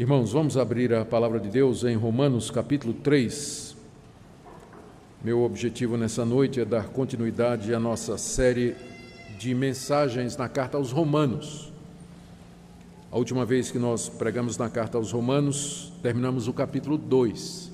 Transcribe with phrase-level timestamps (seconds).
[0.00, 3.76] Irmãos, vamos abrir a palavra de Deus em Romanos capítulo 3.
[5.22, 8.74] Meu objetivo nessa noite é dar continuidade à nossa série
[9.38, 11.70] de mensagens na carta aos Romanos.
[13.12, 17.70] A última vez que nós pregamos na carta aos Romanos, terminamos o capítulo 2.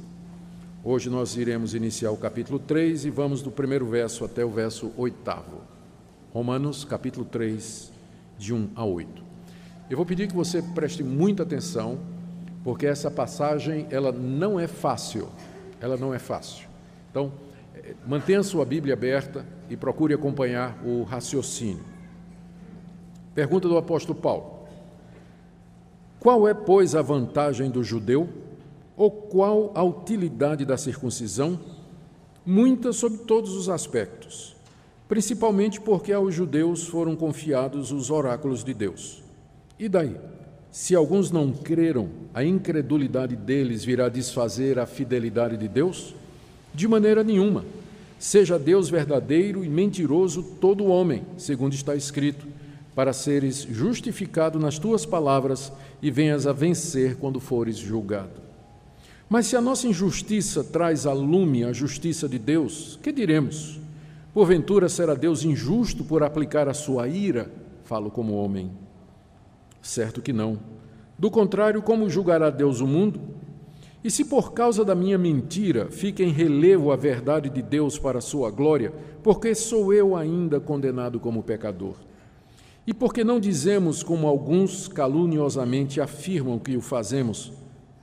[0.82, 4.90] Hoje nós iremos iniciar o capítulo 3 e vamos do primeiro verso até o verso
[4.96, 5.60] oitavo.
[6.32, 7.92] Romanos capítulo 3,
[8.36, 9.22] de 1 a 8.
[9.88, 12.15] Eu vou pedir que você preste muita atenção
[12.66, 15.28] porque essa passagem ela não é fácil,
[15.80, 16.66] ela não é fácil.
[17.08, 17.32] Então,
[17.76, 21.84] eh, mantenha sua Bíblia aberta e procure acompanhar o raciocínio.
[23.36, 24.66] Pergunta do apóstolo Paulo:
[26.18, 28.28] Qual é, pois, a vantagem do judeu?
[28.96, 31.60] Ou qual a utilidade da circuncisão?
[32.44, 34.56] Muita sob todos os aspectos,
[35.06, 39.22] principalmente porque aos judeus foram confiados os oráculos de Deus.
[39.78, 40.18] E daí?
[40.76, 46.14] Se alguns não creram, a incredulidade deles virá desfazer a fidelidade de Deus?
[46.74, 47.64] De maneira nenhuma.
[48.18, 52.46] Seja Deus verdadeiro e mentiroso todo homem, segundo está escrito,
[52.94, 58.42] para seres justificado nas tuas palavras e venhas a vencer quando fores julgado.
[59.30, 63.80] Mas se a nossa injustiça traz a lume a justiça de Deus, que diremos?
[64.34, 67.50] Porventura será Deus injusto por aplicar a sua ira?
[67.82, 68.70] Falo como homem.
[69.86, 70.58] Certo que não.
[71.16, 73.20] Do contrário, como julgará Deus o mundo?
[74.02, 78.18] E se por causa da minha mentira fica em relevo a verdade de Deus para
[78.18, 78.92] a sua glória,
[79.22, 81.94] porque sou eu ainda condenado como pecador?
[82.84, 87.52] E porque não dizemos, como alguns caluniosamente afirmam que o fazemos,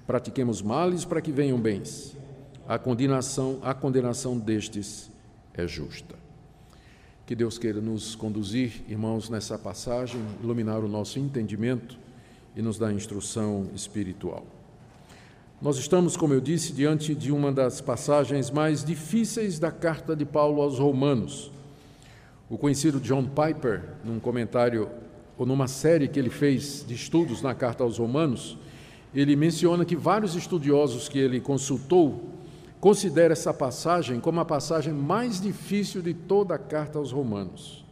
[0.07, 2.17] pratiquemos males para que venham bens?
[2.65, 5.11] A condenação, a condenação destes
[5.53, 6.22] é justa.
[7.25, 11.97] Que Deus queira nos conduzir, irmãos, nessa passagem, iluminar o nosso entendimento
[12.53, 14.45] e nos dar instrução espiritual.
[15.61, 20.25] Nós estamos, como eu disse, diante de uma das passagens mais difíceis da carta de
[20.25, 21.49] Paulo aos Romanos.
[22.49, 24.89] O conhecido John Piper, num comentário
[25.37, 28.57] ou numa série que ele fez de estudos na carta aos Romanos,
[29.15, 32.21] ele menciona que vários estudiosos que ele consultou
[32.83, 37.85] considera essa passagem como a passagem mais difícil de toda a carta aos Romanos.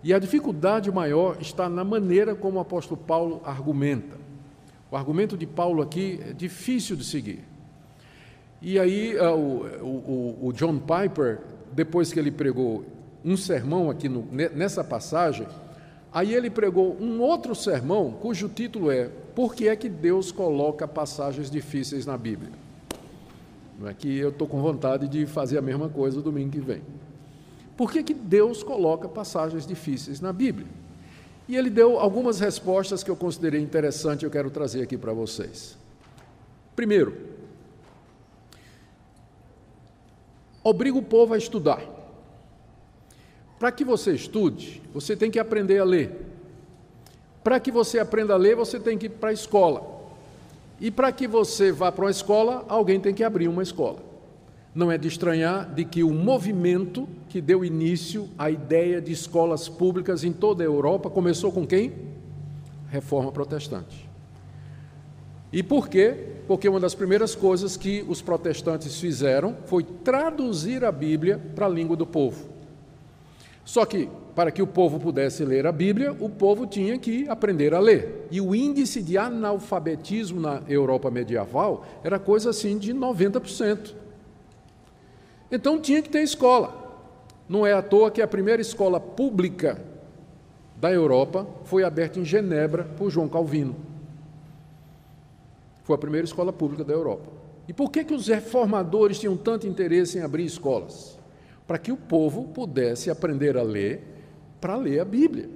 [0.00, 4.16] E a dificuldade maior está na maneira como o apóstolo Paulo argumenta.
[4.92, 7.42] O argumento de Paulo aqui é difícil de seguir.
[8.62, 11.40] E aí, uh, o, o, o, John Piper,
[11.72, 12.84] depois que ele pregou
[13.24, 15.48] um sermão aqui no, nessa passagem,
[16.12, 20.86] aí ele pregou um outro sermão cujo título é Por que é que Deus coloca
[20.86, 22.59] passagens difíceis na Bíblia?
[23.80, 26.82] Não é que eu estou com vontade de fazer a mesma coisa domingo que vem.
[27.78, 30.66] Por que, que Deus coloca passagens difíceis na Bíblia?
[31.48, 35.14] E ele deu algumas respostas que eu considerei interessante e eu quero trazer aqui para
[35.14, 35.78] vocês.
[36.76, 37.16] Primeiro,
[40.62, 41.82] obriga o povo a estudar.
[43.58, 46.26] Para que você estude, você tem que aprender a ler.
[47.42, 49.99] Para que você aprenda a ler, você tem que ir para a escola.
[50.80, 53.98] E para que você vá para uma escola, alguém tem que abrir uma escola.
[54.74, 59.68] Não é de estranhar de que o movimento que deu início à ideia de escolas
[59.68, 61.92] públicas em toda a Europa começou com quem?
[62.88, 64.08] Reforma protestante.
[65.52, 66.14] E por quê?
[66.46, 71.68] Porque uma das primeiras coisas que os protestantes fizeram foi traduzir a Bíblia para a
[71.68, 72.48] língua do povo.
[73.64, 74.08] Só que
[74.40, 78.26] para que o povo pudesse ler a Bíblia, o povo tinha que aprender a ler.
[78.30, 83.94] E o índice de analfabetismo na Europa medieval era coisa assim de 90%.
[85.52, 86.74] Então tinha que ter escola.
[87.46, 89.78] Não é à toa que a primeira escola pública
[90.74, 93.76] da Europa foi aberta em Genebra por João Calvino.
[95.82, 97.30] Foi a primeira escola pública da Europa.
[97.68, 101.18] E por que, que os reformadores tinham tanto interesse em abrir escolas?
[101.66, 104.16] Para que o povo pudesse aprender a ler
[104.60, 105.48] para ler a Bíblia.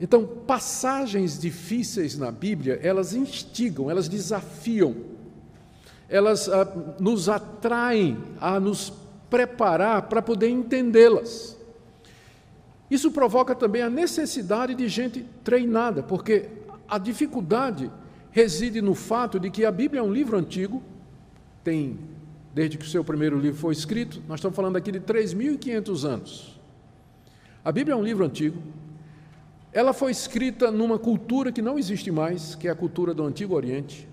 [0.00, 4.94] Então, passagens difíceis na Bíblia, elas instigam, elas desafiam,
[6.08, 6.66] elas ah,
[7.00, 8.92] nos atraem a nos
[9.30, 11.56] preparar para poder entendê-las.
[12.90, 16.48] Isso provoca também a necessidade de gente treinada, porque
[16.88, 17.90] a dificuldade
[18.30, 20.82] reside no fato de que a Bíblia é um livro antigo,
[21.64, 21.98] tem,
[22.54, 26.55] desde que o seu primeiro livro foi escrito, nós estamos falando aqui de 3.500 anos.
[27.66, 28.62] A Bíblia é um livro antigo.
[29.72, 33.56] Ela foi escrita numa cultura que não existe mais, que é a cultura do Antigo
[33.56, 34.06] Oriente.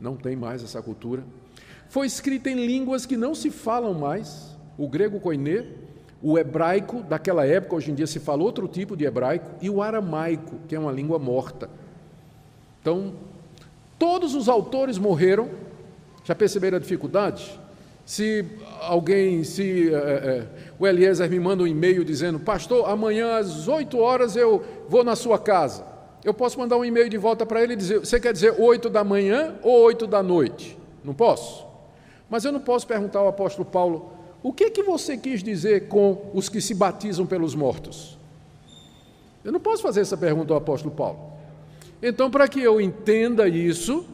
[0.00, 1.22] Não tem mais essa cultura.
[1.86, 5.66] Foi escrita em línguas que não se falam mais, o grego koiné,
[6.22, 9.82] o hebraico daquela época, hoje em dia se fala outro tipo de hebraico, e o
[9.82, 11.68] aramaico, que é uma língua morta.
[12.80, 13.12] Então,
[13.98, 15.50] todo todos os autores morreram,
[16.24, 17.60] já perceberam a dificuldade?
[18.04, 18.44] Se
[18.80, 20.46] alguém, se é, é,
[20.78, 25.16] o Eliezer me manda um e-mail dizendo, pastor, amanhã às 8 horas eu vou na
[25.16, 25.84] sua casa.
[26.22, 28.90] Eu posso mandar um e-mail de volta para ele e dizer, você quer dizer 8
[28.90, 30.76] da manhã ou 8 da noite?
[31.02, 31.66] Não posso?
[32.28, 34.12] Mas eu não posso perguntar ao apóstolo Paulo,
[34.42, 38.18] o que, que você quis dizer com os que se batizam pelos mortos?
[39.42, 41.32] Eu não posso fazer essa pergunta ao apóstolo Paulo.
[42.02, 44.04] Então, para que eu entenda isso,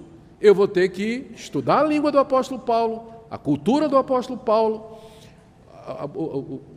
[0.40, 4.98] eu vou ter que estudar a língua do apóstolo Paulo, a cultura do apóstolo Paulo,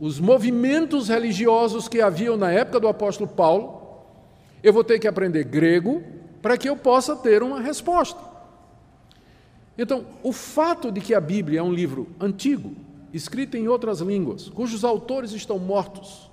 [0.00, 3.82] os movimentos religiosos que haviam na época do apóstolo Paulo,
[4.62, 6.02] eu vou ter que aprender grego
[6.40, 8.20] para que eu possa ter uma resposta.
[9.76, 12.72] Então, o fato de que a Bíblia é um livro antigo,
[13.12, 16.30] escrito em outras línguas, cujos autores estão mortos,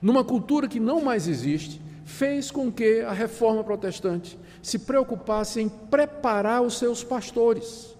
[0.00, 5.68] numa cultura que não mais existe, fez com que a reforma protestante se preocupasse em
[5.68, 7.94] preparar os seus pastores,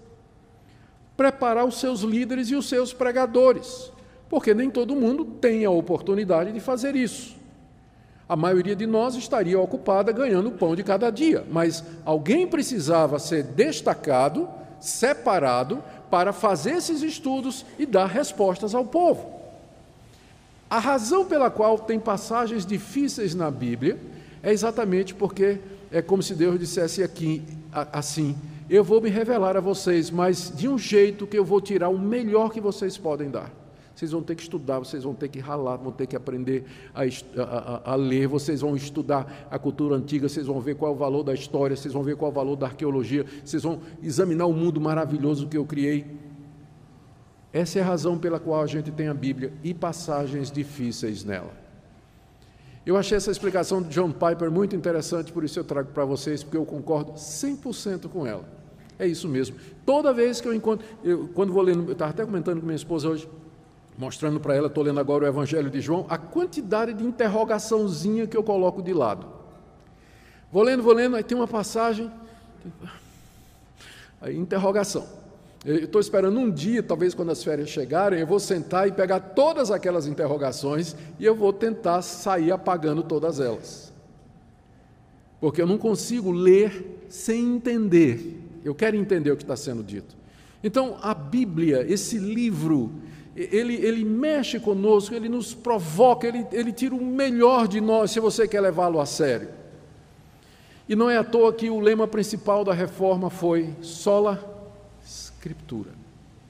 [1.21, 3.91] preparar os seus líderes e os seus pregadores,
[4.27, 7.35] porque nem todo mundo tem a oportunidade de fazer isso.
[8.27, 13.19] A maioria de nós estaria ocupada ganhando o pão de cada dia, mas alguém precisava
[13.19, 19.31] ser destacado, separado, para fazer esses estudos e dar respostas ao povo.
[20.67, 23.99] A razão pela qual tem passagens difíceis na Bíblia
[24.41, 25.59] é exatamente porque
[25.91, 27.43] é como se Deus dissesse aqui
[27.93, 28.35] assim:
[28.73, 31.99] eu vou me revelar a vocês, mas de um jeito que eu vou tirar o
[31.99, 33.51] melhor que vocês podem dar.
[33.93, 36.63] Vocês vão ter que estudar, vocês vão ter que ralar, vão ter que aprender
[36.95, 40.95] a, a, a, ler, vocês vão estudar a cultura antiga, vocês vão ver qual é
[40.95, 43.81] o valor da história, vocês vão ver qual é o valor da arqueologia, vocês vão
[44.01, 46.05] examinar o mundo maravilhoso que eu criei.
[47.51, 51.51] Essa é a razão pela qual a gente tem a Bíblia e passagens difíceis nela.
[52.85, 56.41] Eu achei essa explicação de John Piper muito interessante, por isso eu trago para vocês,
[56.41, 58.60] porque eu concordo 100% com ela.
[59.01, 59.55] É isso mesmo.
[59.83, 62.75] Toda vez que eu encontro, eu, quando vou lendo, eu estava até comentando com minha
[62.75, 63.27] esposa hoje,
[63.97, 68.37] mostrando para ela, estou lendo agora o Evangelho de João, a quantidade de interrogaçãozinha que
[68.37, 69.25] eu coloco de lado.
[70.51, 72.11] Vou lendo, vou lendo, aí tem uma passagem,
[74.21, 75.07] aí interrogação.
[75.65, 79.71] Estou esperando um dia, talvez quando as férias chegarem, eu vou sentar e pegar todas
[79.71, 83.91] aquelas interrogações e eu vou tentar sair apagando todas elas.
[85.39, 88.40] Porque eu não consigo ler sem entender.
[88.63, 90.15] Eu quero entender o que está sendo dito.
[90.63, 92.91] Então, a Bíblia, esse livro,
[93.35, 98.19] ele, ele mexe conosco, ele nos provoca, ele, ele tira o melhor de nós, se
[98.19, 99.49] você quer levá-lo a sério.
[100.87, 104.49] E não é à toa que o lema principal da reforma foi sola
[105.03, 105.89] Escritura.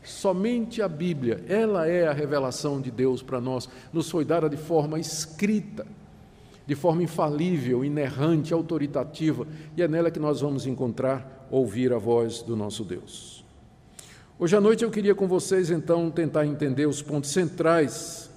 [0.04, 4.58] Somente a Bíblia, ela é a revelação de Deus para nós, nos foi dada de
[4.58, 5.86] forma escrita,
[6.66, 12.42] de forma infalível, inerrante, autoritativa, e é nela que nós vamos encontrar, ouvir a voz
[12.42, 13.44] do nosso Deus.
[14.40, 18.30] Hoje à noite eu queria com vocês então tentar entender os pontos centrais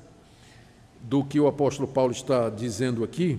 [1.03, 3.39] do que o apóstolo Paulo está dizendo aqui.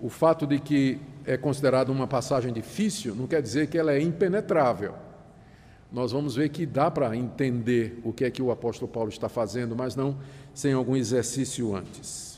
[0.00, 4.00] O fato de que é considerada uma passagem difícil não quer dizer que ela é
[4.00, 4.94] impenetrável
[5.92, 9.28] nós vamos ver que dá para entender o que é que o apóstolo Paulo está
[9.28, 10.16] fazendo, mas não
[10.54, 12.29] sem algum exercício antes.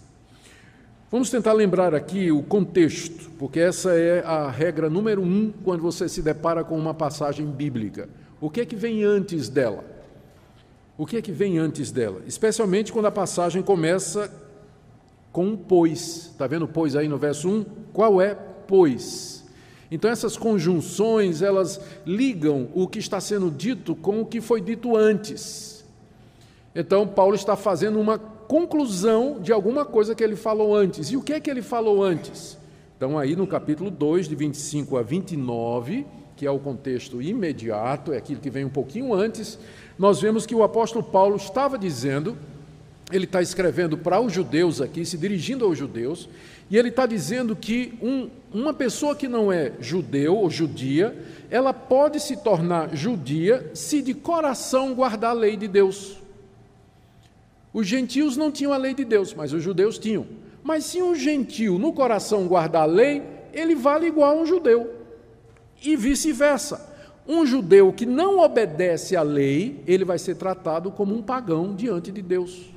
[1.13, 6.09] Vamos tentar lembrar aqui o contexto, porque essa é a regra número um quando você
[6.09, 8.09] se depara com uma passagem bíblica.
[8.41, 9.85] O que é que vem antes dela?
[10.97, 12.23] O que é que vem antes dela?
[12.27, 14.33] Especialmente quando a passagem começa
[15.31, 16.31] com um pois.
[16.33, 17.65] Está vendo pois aí no verso 1?
[17.93, 19.45] Qual é pois?
[19.91, 24.97] Então essas conjunções, elas ligam o que está sendo dito com o que foi dito
[24.97, 25.85] antes.
[26.75, 31.11] Então Paulo está fazendo uma conclusão de alguma coisa que ele falou antes.
[31.11, 32.59] E o que é que ele falou antes?
[32.95, 36.05] Então aí no capítulo 2, de 25 a 29,
[36.37, 39.59] que é o contexto imediato, é aquilo que vem um pouquinho antes,
[39.99, 42.37] nós vemos que o apóstolo Paulo estava dizendo,
[43.11, 46.29] ele está escrevendo para os judeus aqui, se dirigindo aos judeus,
[46.71, 51.17] e ele está dizendo que um, uma pessoa que não é judeu ou judia,
[51.51, 56.22] ela pode se tornar judia se de coração guardar a lei de Deus.
[57.73, 60.27] Os gentios não tinham a lei de Deus, mas os judeus tinham.
[60.63, 64.95] Mas se um gentio no coração guardar a lei, ele vale igual a um judeu.
[65.83, 66.91] E vice-versa.
[67.27, 72.11] Um judeu que não obedece à lei, ele vai ser tratado como um pagão diante
[72.11, 72.73] de Deus.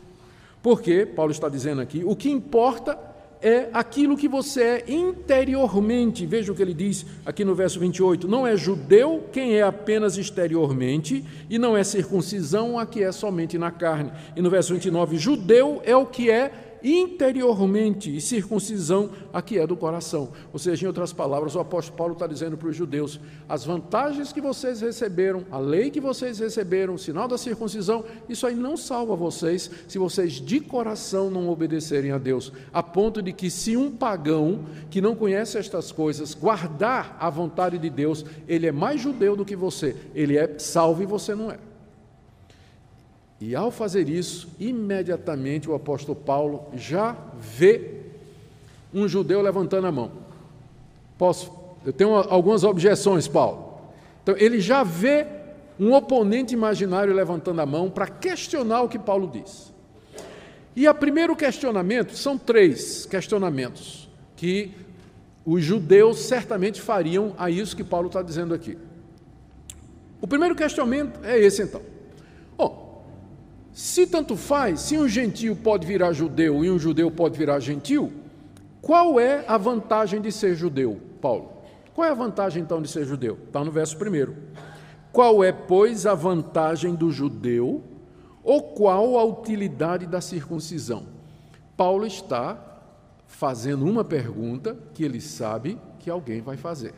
[0.61, 2.97] Porque, Paulo está dizendo aqui, o que importa
[3.41, 6.25] é aquilo que você é interiormente.
[6.25, 8.27] Veja o que ele diz aqui no verso 28.
[8.27, 13.57] Não é judeu quem é apenas exteriormente, e não é circuncisão a que é somente
[13.57, 14.11] na carne.
[14.35, 19.65] E no verso 29, judeu é o que é interiormente, e circuncisão a que é
[19.65, 20.29] do coração.
[20.53, 24.31] Ou seja, em outras palavras, o apóstolo Paulo está dizendo para os judeus: as vantagens
[24.31, 28.77] que vocês receberam, a lei que vocês receberam, o sinal da circuncisão, isso aí não
[28.77, 32.53] salva vocês se vocês de coração não obedecerem a Deus.
[32.71, 37.79] A ponto de que, se um pagão que não conhece estas coisas guardar a vontade
[37.79, 41.49] de Deus, ele é mais judeu do que você, ele é salvo e você não
[41.49, 41.57] é.
[43.39, 48.01] E ao fazer isso, imediatamente o apóstolo Paulo já vê
[48.93, 50.11] um judeu levantando a mão.
[51.17, 51.51] Posso?
[51.85, 53.79] Eu tenho algumas objeções, Paulo.
[54.23, 55.27] Então, ele já vê
[55.79, 59.73] um oponente imaginário levantando a mão para questionar o que Paulo diz.
[60.75, 64.71] E o primeiro questionamento, são três questionamentos que
[65.45, 68.77] os judeus certamente fariam a isso que Paulo está dizendo aqui.
[70.19, 71.81] O primeiro questionamento é esse então.
[73.75, 78.09] Se tanto faz, se um gentio pode virar judeu e um judeu pode virar gentil,
[78.81, 81.51] qual é a vantagem de ser judeu, Paulo?
[81.93, 83.37] Qual é a vantagem então de ser judeu?
[83.45, 84.33] Está no verso primeiro.
[85.11, 87.83] Qual é, pois, a vantagem do judeu
[88.41, 91.07] ou qual a utilidade da circuncisão?
[91.75, 92.57] Paulo está
[93.27, 96.93] fazendo uma pergunta que ele sabe que alguém vai fazer.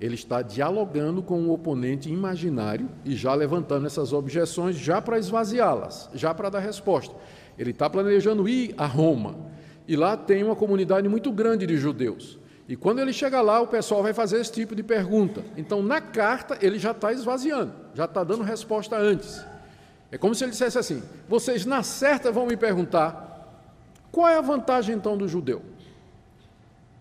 [0.00, 6.10] Ele está dialogando com o oponente imaginário e já levantando essas objeções, já para esvaziá-las,
[6.14, 7.14] já para dar resposta.
[7.58, 9.36] Ele está planejando ir a Roma.
[9.88, 12.38] E lá tem uma comunidade muito grande de judeus.
[12.68, 15.44] E quando ele chega lá, o pessoal vai fazer esse tipo de pergunta.
[15.56, 19.42] Então, na carta, ele já está esvaziando, já está dando resposta antes.
[20.10, 23.26] É como se ele dissesse assim: vocês na certa vão me perguntar
[24.10, 25.62] qual é a vantagem então do judeu?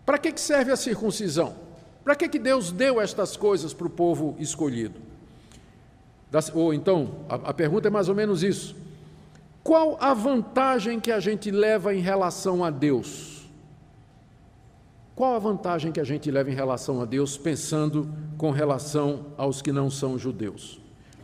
[0.05, 1.55] Para que serve a circuncisão?
[2.05, 5.01] Para que, que Deus deu estas coisas para o povo escolhido?
[6.53, 8.75] Ou então, a, a pergunta é mais ou menos isso:
[9.63, 13.50] qual a vantagem que a gente leva em relação a Deus?
[15.15, 18.07] Qual a vantagem que a gente leva em relação a Deus, pensando
[18.38, 20.79] com relação aos que não são judeus?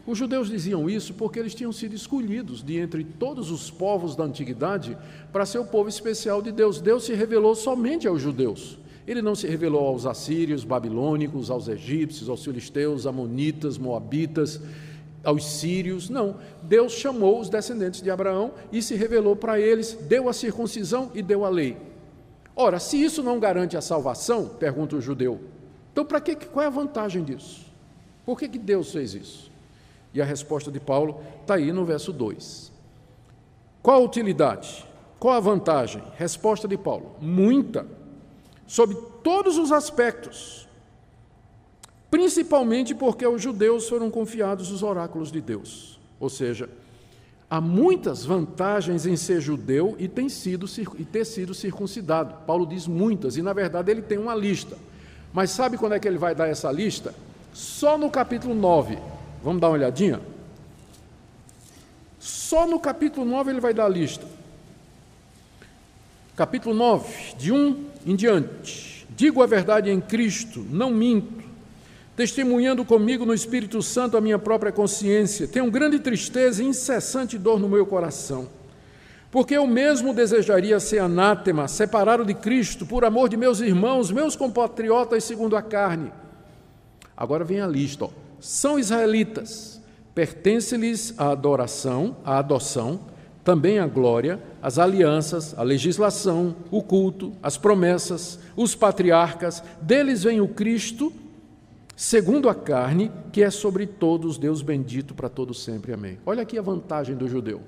[0.08, 4.24] Os judeus diziam isso porque eles tinham sido escolhidos de entre todos os povos da
[4.24, 4.98] antiguidade
[5.32, 6.82] para ser o povo especial de Deus.
[6.82, 8.81] Deus se revelou somente aos judeus.
[9.08, 14.62] Ele não se revelou aos assírios, babilônicos, aos egípcios, aos filisteus, amonitas, moabitas,
[15.24, 16.38] aos sírios, não.
[16.64, 21.22] Deus chamou os descendentes de Abraão e se revelou para eles, deu a circuncisão e
[21.22, 21.78] deu a lei.
[22.56, 25.40] Ora, se isso não garante a salvação, pergunta o judeu,
[25.92, 27.66] então para que qual é a vantagem disso?
[28.26, 29.52] Por que, que Deus fez isso?
[30.14, 32.72] E a resposta de Paulo está aí no verso 2.
[33.82, 34.86] Qual a utilidade?
[35.20, 36.04] Qual a vantagem?
[36.18, 37.86] Resposta de Paulo: muita
[38.72, 40.66] sob todos os aspectos,
[42.10, 46.00] principalmente porque aos judeus foram confiados os oráculos de Deus.
[46.18, 46.70] Ou seja,
[47.50, 52.46] há muitas vantagens em ser judeu e, tem sido, e ter sido circuncidado.
[52.48, 54.78] Paulo diz muitas, e na verdade ele tem uma lista.
[55.34, 57.14] Mas sabe quando é que ele vai dar essa lista?
[57.54, 58.98] Só no capítulo 9.
[59.44, 60.22] Vamos dar uma olhadinha?
[62.22, 64.26] Só no capítulo 9 ele vai dar a lista.
[66.38, 69.06] Capítulo 9, de 1 em diante.
[69.16, 71.44] Digo a verdade em Cristo, não minto,
[72.16, 75.48] testemunhando comigo no Espírito Santo a minha própria consciência.
[75.48, 78.48] Tenho grande tristeza e incessante dor no meu coração,
[79.30, 84.36] porque eu mesmo desejaria ser anátema, separado de Cristo, por amor de meus irmãos, meus
[84.36, 86.12] compatriotas segundo a carne.
[87.16, 88.10] Agora vem a lista: ó.
[88.40, 89.82] são israelitas,
[90.16, 93.00] pertence-lhes a adoração, a adoção,
[93.44, 100.40] também a glória, as alianças, a legislação, o culto, as promessas, os patriarcas, deles vem
[100.40, 101.12] o Cristo,
[101.96, 105.94] segundo a carne, que é sobre todos Deus bendito para todos sempre.
[105.94, 106.20] Amém.
[106.26, 107.62] Olha aqui a vantagem do judeu.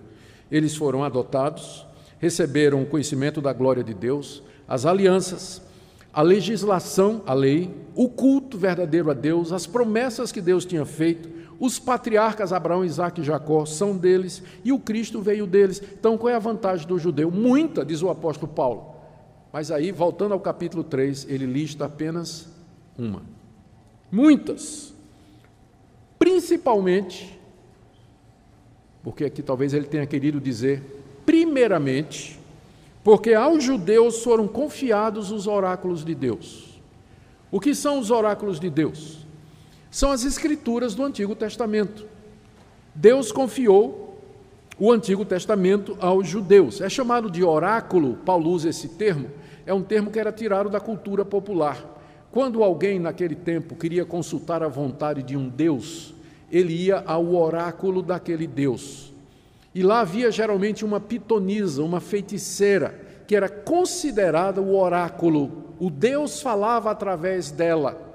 [0.52, 1.86] Eles foram adotados,
[2.20, 5.62] receberam o conhecimento da glória de Deus, as alianças,
[6.14, 11.28] a legislação, a lei, o culto verdadeiro a Deus, as promessas que Deus tinha feito,
[11.64, 15.82] os patriarcas Abraão, Isaac e Jacó são deles e o Cristo veio deles.
[15.98, 17.32] Então, qual é a vantagem do judeu?
[17.32, 18.94] Muita, diz o apóstolo Paulo.
[19.50, 22.50] Mas aí, voltando ao capítulo 3, ele lista apenas
[23.00, 23.22] uma.
[24.12, 24.94] Muitas.
[26.20, 27.40] Principalmente,
[29.02, 30.84] porque aqui talvez ele tenha querido dizer,
[31.26, 32.38] primeiramente,
[33.06, 36.82] porque aos judeus foram confiados os oráculos de Deus.
[37.50, 39.23] O que são os oráculos de Deus?
[39.94, 42.08] São as escrituras do Antigo Testamento.
[42.96, 44.20] Deus confiou
[44.80, 46.82] o Antigo Testamento aos judeus.
[46.82, 49.30] É chamado de oráculo, Paulo usa esse termo,
[49.68, 51.78] é um termo que era tirado da cultura popular.
[52.32, 56.16] Quando alguém naquele tempo queria consultar a vontade de um Deus,
[56.52, 59.14] ele ia ao oráculo daquele Deus.
[59.76, 65.76] E lá havia geralmente uma pitonisa, uma feiticeira, que era considerada o oráculo.
[65.80, 68.13] O Deus falava através dela.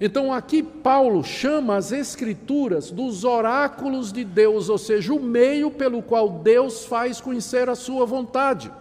[0.00, 6.00] Então aqui Paulo chama as Escrituras dos oráculos de Deus, ou seja, o meio pelo
[6.00, 8.72] qual Deus faz conhecer a sua vontade.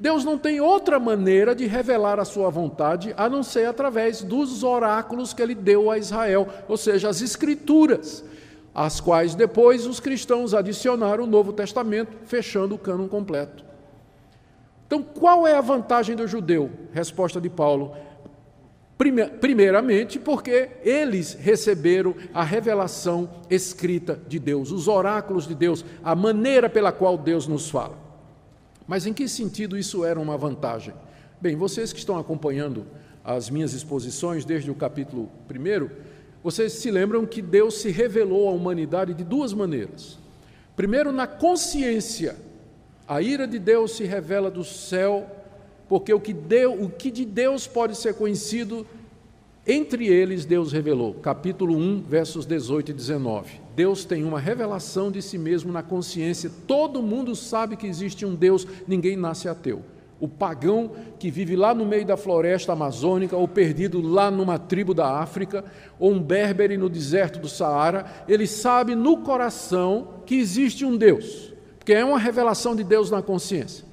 [0.00, 4.64] Deus não tem outra maneira de revelar a sua vontade a não ser através dos
[4.64, 8.24] oráculos que ele deu a Israel, ou seja, as Escrituras,
[8.74, 13.64] às quais depois os cristãos adicionaram o Novo Testamento, fechando o cânon completo.
[14.86, 16.70] Então, qual é a vantagem do judeu?
[16.92, 17.94] Resposta de Paulo
[19.40, 26.68] Primeiramente, porque eles receberam a revelação escrita de Deus, os oráculos de Deus, a maneira
[26.68, 27.98] pela qual Deus nos fala.
[28.86, 30.94] Mas em que sentido isso era uma vantagem?
[31.40, 32.86] Bem, vocês que estão acompanhando
[33.24, 35.88] as minhas exposições desde o capítulo 1,
[36.42, 40.18] vocês se lembram que Deus se revelou à humanidade de duas maneiras.
[40.76, 42.36] Primeiro, na consciência.
[43.06, 45.26] A ira de Deus se revela do céu
[45.92, 48.86] porque o que, deu, o que de Deus pode ser conhecido,
[49.66, 51.12] entre eles Deus revelou.
[51.12, 53.60] Capítulo 1, versos 18 e 19.
[53.76, 56.50] Deus tem uma revelação de si mesmo na consciência.
[56.66, 59.82] Todo mundo sabe que existe um Deus, ninguém nasce ateu.
[60.18, 64.94] O pagão que vive lá no meio da floresta amazônica, ou perdido lá numa tribo
[64.94, 65.62] da África,
[65.98, 71.52] ou um berbere no deserto do Saara, ele sabe no coração que existe um Deus,
[71.78, 73.91] porque é uma revelação de Deus na consciência.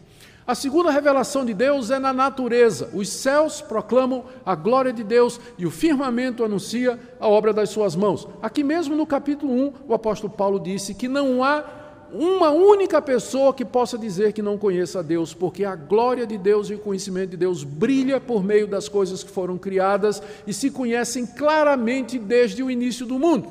[0.50, 2.90] A segunda revelação de Deus é na natureza.
[2.92, 7.96] Os céus proclamam a glória de Deus e o firmamento anuncia a obra das suas
[7.96, 8.28] mãos.
[8.42, 11.64] Aqui mesmo no capítulo 1, o apóstolo Paulo disse que não há
[12.12, 16.36] uma única pessoa que possa dizer que não conheça a Deus, porque a glória de
[16.36, 20.52] Deus e o conhecimento de Deus brilha por meio das coisas que foram criadas e
[20.52, 23.50] se conhecem claramente desde o início do mundo.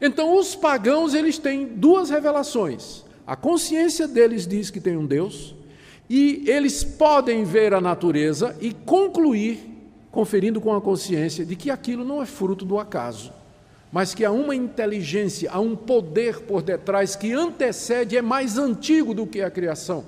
[0.00, 3.02] Então, os pagãos, eles têm duas revelações.
[3.26, 5.56] A consciência deles diz que tem um Deus,
[6.08, 9.58] e eles podem ver a natureza e concluir,
[10.10, 13.32] conferindo com a consciência, de que aquilo não é fruto do acaso,
[13.90, 19.14] mas que há uma inteligência, há um poder por detrás que antecede, é mais antigo
[19.14, 20.04] do que a criação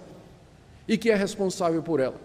[0.87, 2.20] e que é responsável por ela.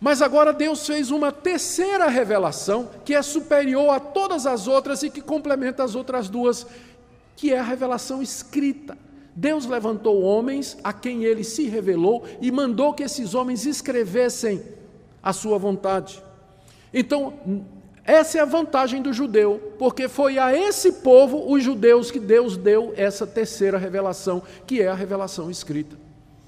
[0.00, 5.10] Mas agora Deus fez uma terceira revelação que é superior a todas as outras e
[5.10, 6.66] que complementa as outras duas,
[7.34, 8.96] que é a revelação escrita.
[9.36, 14.62] Deus levantou homens a quem ele se revelou e mandou que esses homens escrevessem
[15.22, 16.22] a sua vontade.
[16.92, 17.34] Então,
[18.02, 22.56] essa é a vantagem do judeu, porque foi a esse povo, os judeus, que Deus
[22.56, 25.98] deu essa terceira revelação, que é a revelação escrita.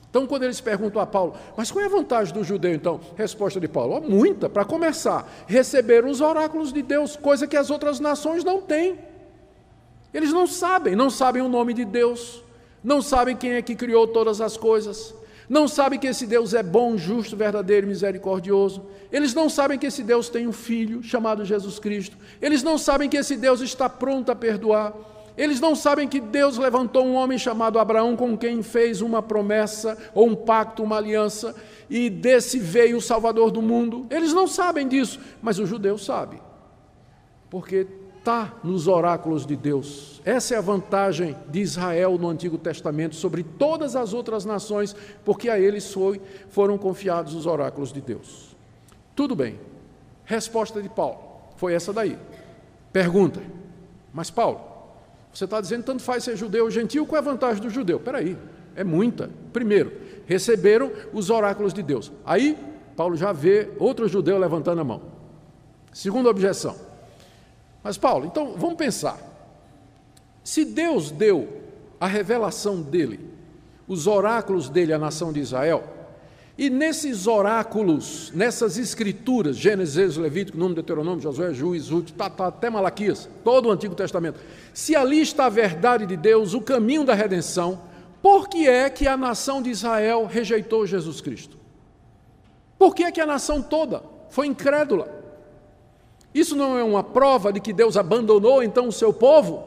[0.09, 2.98] Então, quando eles perguntam a Paulo, mas qual é a vantagem do judeu então?
[3.16, 8.01] Resposta de Paulo: muita, para começar, receber os oráculos de Deus, coisa que as outras
[8.01, 8.98] nações não têm.
[10.14, 12.42] Eles não sabem, não sabem o nome de Deus,
[12.83, 15.14] não sabem quem é que criou todas as coisas,
[15.49, 18.85] não sabem que esse Deus é bom, justo, verdadeiro e misericordioso.
[19.11, 22.19] Eles não sabem que esse Deus tem um filho chamado Jesus Cristo.
[22.41, 24.93] Eles não sabem que esse Deus está pronto a perdoar.
[25.38, 29.97] Eles não sabem que Deus levantou um homem chamado Abraão com quem fez uma promessa
[30.12, 31.55] ou um pacto, uma aliança,
[31.88, 34.07] e desse veio o Salvador do mundo.
[34.11, 36.43] Eles não sabem disso, mas o judeu sabe.
[37.49, 37.87] Porque
[38.29, 40.21] está nos oráculos de Deus.
[40.23, 45.49] Essa é a vantagem de Israel no Antigo Testamento sobre todas as outras nações, porque
[45.49, 48.55] a eles foi, foram confiados os oráculos de Deus.
[49.17, 49.59] Tudo bem.
[50.27, 51.19] Resposta de Paulo
[51.57, 52.19] foi essa daí.
[52.93, 53.41] Pergunta:
[54.12, 54.61] Mas Paulo,
[55.33, 57.97] você está dizendo tanto faz ser judeu ou gentil, qual é a vantagem do judeu?
[57.97, 58.37] Espera aí,
[58.77, 59.31] é muita.
[59.55, 59.91] Primeiro,
[60.27, 62.12] receberam os oráculos de Deus.
[62.27, 62.59] Aí,
[62.95, 65.01] Paulo já vê outro judeu levantando a mão.
[65.95, 66.88] Segunda objeção.
[67.83, 69.19] Mas, Paulo, então vamos pensar.
[70.43, 71.49] Se Deus deu
[72.01, 73.21] a revelação dele,
[73.87, 75.85] os oráculos dele à nação de Israel,
[76.57, 82.69] e nesses oráculos, nessas escrituras, Gênesis, Levítico, Número, Deuteronômio, Josué, Juiz, Ruth, tá, tá, até
[82.69, 84.41] Malaquias, todo o Antigo Testamento,
[84.75, 87.81] se ali está a verdade de Deus, o caminho da redenção,
[88.21, 91.57] por que é que a nação de Israel rejeitou Jesus Cristo?
[92.77, 95.17] Por que é que a nação toda foi incrédula?
[96.35, 99.62] Isso não é uma prova de que Deus abandonou então o seu povo?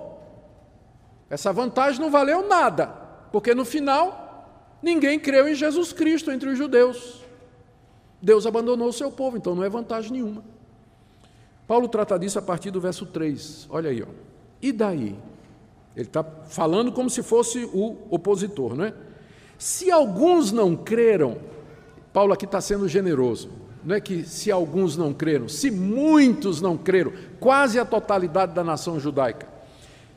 [1.29, 2.87] Essa vantagem não valeu nada,
[3.31, 7.21] porque no final ninguém creu em Jesus Cristo entre os judeus.
[8.21, 10.43] Deus abandonou o seu povo, então não é vantagem nenhuma.
[11.67, 13.67] Paulo trata disso a partir do verso 3.
[13.69, 14.07] Olha aí, ó.
[14.61, 15.15] E daí?
[15.95, 18.93] Ele está falando como se fosse o opositor, não é?
[19.57, 21.37] Se alguns não creram,
[22.11, 23.49] Paulo aqui está sendo generoso.
[23.83, 28.63] Não é que se alguns não creram, se muitos não creram, quase a totalidade da
[28.63, 29.47] nação judaica.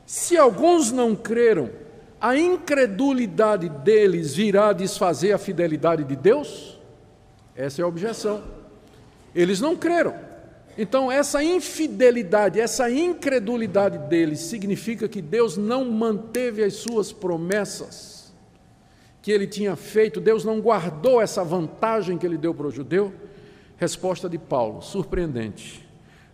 [0.05, 1.69] Se alguns não creram,
[2.21, 6.79] a incredulidade deles virá desfazer a fidelidade de Deus?
[7.55, 8.43] Essa é a objeção.
[9.33, 10.15] Eles não creram.
[10.77, 18.33] Então, essa infidelidade, essa incredulidade deles significa que Deus não manteve as suas promessas
[19.21, 23.11] que ele tinha feito, Deus não guardou essa vantagem que ele deu para o judeu?
[23.77, 25.85] Resposta de Paulo, surpreendente,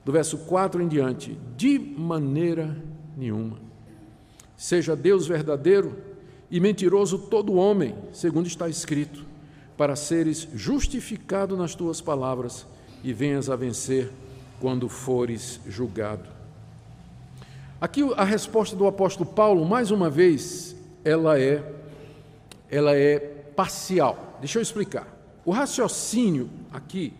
[0.06, 2.78] do verso 4 em diante: de maneira
[3.18, 3.58] nenhuma.
[4.56, 5.98] Seja Deus verdadeiro
[6.50, 9.26] e mentiroso todo homem, segundo está escrito,
[9.76, 12.68] para seres justificado nas tuas palavras
[13.04, 14.12] e venhas a vencer
[14.60, 16.30] quando fores julgado.
[17.80, 21.64] Aqui a resposta do apóstolo Paulo, mais uma vez, ela é
[22.70, 24.38] ela é parcial.
[24.40, 25.08] Deixa eu explicar.
[25.44, 27.14] O raciocínio aqui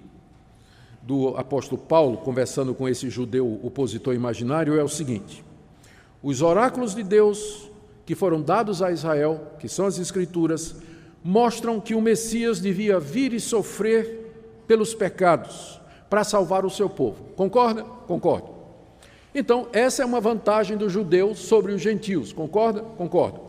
[1.02, 5.44] do apóstolo Paulo, conversando com esse judeu opositor imaginário, é o seguinte:
[6.22, 7.70] os oráculos de Deus
[8.06, 10.76] que foram dados a Israel, que são as Escrituras,
[11.24, 17.24] mostram que o Messias devia vir e sofrer pelos pecados para salvar o seu povo.
[17.36, 17.84] Concorda?
[17.84, 18.50] Concordo.
[19.34, 22.34] Então, essa é uma vantagem do judeu sobre os gentios.
[22.34, 22.82] Concorda?
[22.82, 23.40] Concordo.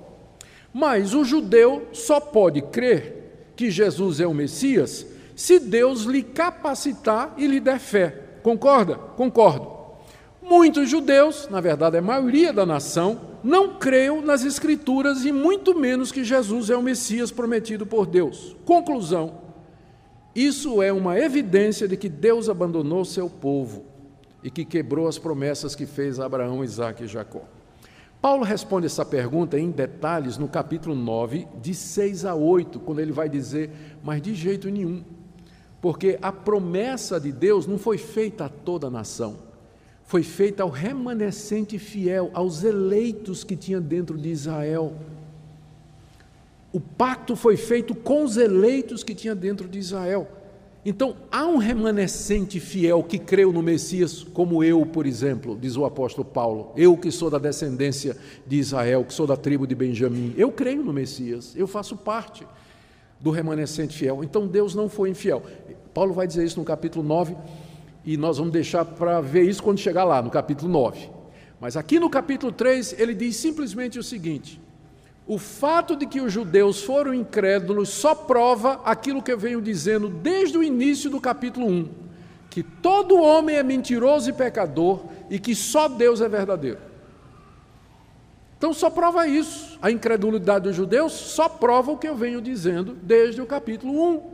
[0.72, 5.04] Mas o judeu só pode crer que Jesus é o Messias
[5.42, 8.10] se Deus lhe capacitar e lhe der fé.
[8.44, 8.94] Concorda?
[8.94, 9.72] Concordo.
[10.40, 16.12] Muitos judeus, na verdade a maioria da nação, não creiam nas Escrituras e muito menos
[16.12, 18.54] que Jesus é o Messias prometido por Deus.
[18.64, 19.40] Conclusão:
[20.32, 23.84] isso é uma evidência de que Deus abandonou seu povo
[24.44, 27.42] e que quebrou as promessas que fez a Abraão, Isaac e Jacó.
[28.20, 33.10] Paulo responde essa pergunta em detalhes no capítulo 9, de 6 a 8, quando ele
[33.10, 33.72] vai dizer:
[34.04, 35.02] Mas de jeito nenhum,
[35.82, 39.36] porque a promessa de Deus não foi feita a toda a nação,
[40.04, 44.94] foi feita ao remanescente fiel, aos eleitos que tinha dentro de Israel.
[46.72, 50.28] O pacto foi feito com os eleitos que tinha dentro de Israel.
[50.84, 55.84] Então, há um remanescente fiel que creu no Messias, como eu, por exemplo, diz o
[55.84, 56.72] apóstolo Paulo.
[56.76, 58.16] Eu que sou da descendência
[58.46, 62.46] de Israel, que sou da tribo de Benjamim, eu creio no Messias, eu faço parte
[63.22, 64.24] do remanescente fiel.
[64.24, 65.42] Então, Deus não foi infiel.
[65.92, 67.36] Paulo vai dizer isso no capítulo 9,
[68.04, 71.08] e nós vamos deixar para ver isso quando chegar lá, no capítulo 9.
[71.60, 74.60] Mas aqui no capítulo 3, ele diz simplesmente o seguinte:
[75.26, 80.08] o fato de que os judeus foram incrédulos só prova aquilo que eu venho dizendo
[80.08, 81.88] desde o início do capítulo 1:
[82.50, 86.78] que todo homem é mentiroso e pecador e que só Deus é verdadeiro.
[88.58, 89.78] Então só prova isso.
[89.82, 94.31] A incredulidade dos judeus só prova o que eu venho dizendo desde o capítulo 1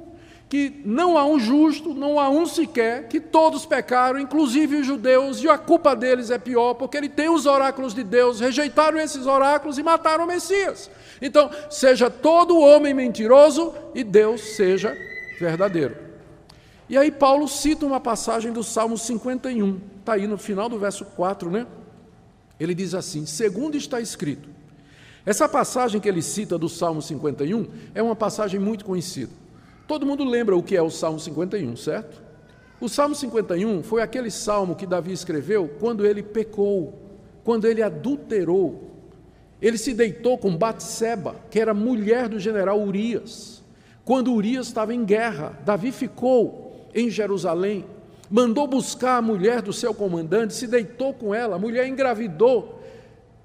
[0.49, 5.43] que não há um justo, não há um sequer, que todos pecaram, inclusive os judeus,
[5.43, 9.27] e a culpa deles é pior, porque ele tem os oráculos de Deus, rejeitaram esses
[9.27, 10.91] oráculos e mataram o Messias.
[11.21, 14.97] Então, seja todo homem mentiroso e Deus seja
[15.39, 15.97] verdadeiro.
[16.89, 21.05] E aí Paulo cita uma passagem do Salmo 51, está aí no final do verso
[21.05, 21.67] 4, né?
[22.59, 24.49] Ele diz assim: segundo está escrito.
[25.27, 29.33] Essa passagem que ele cita do Salmo 51 é uma passagem muito conhecida.
[29.89, 32.23] Todo mundo lembra o que é o Salmo 51, certo?
[32.79, 36.93] O Salmo 51 foi aquele salmo que Davi escreveu quando ele pecou,
[37.43, 38.91] quando ele adulterou.
[39.63, 43.65] Ele se deitou com Batseba, que era mulher do general Urias.
[44.05, 47.87] Quando Urias estava em guerra, Davi ficou em Jerusalém,
[48.31, 52.78] mandou buscar a mulher do seu comandante, se deitou com ela, a mulher engravidou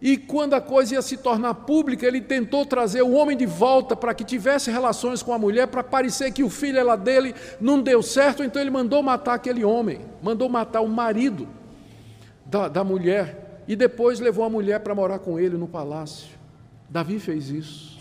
[0.04, 3.96] e quando a coisa ia se tornar pública, ele tentou trazer o homem de volta
[3.96, 7.82] para que tivesse relações com a mulher, para parecer que o filho era dele, não
[7.82, 11.48] deu certo, então ele mandou matar aquele homem, mandou matar o marido
[12.46, 16.32] da, da mulher, e depois levou a mulher para morar com ele no palácio.
[16.90, 17.98] Davi fez isso.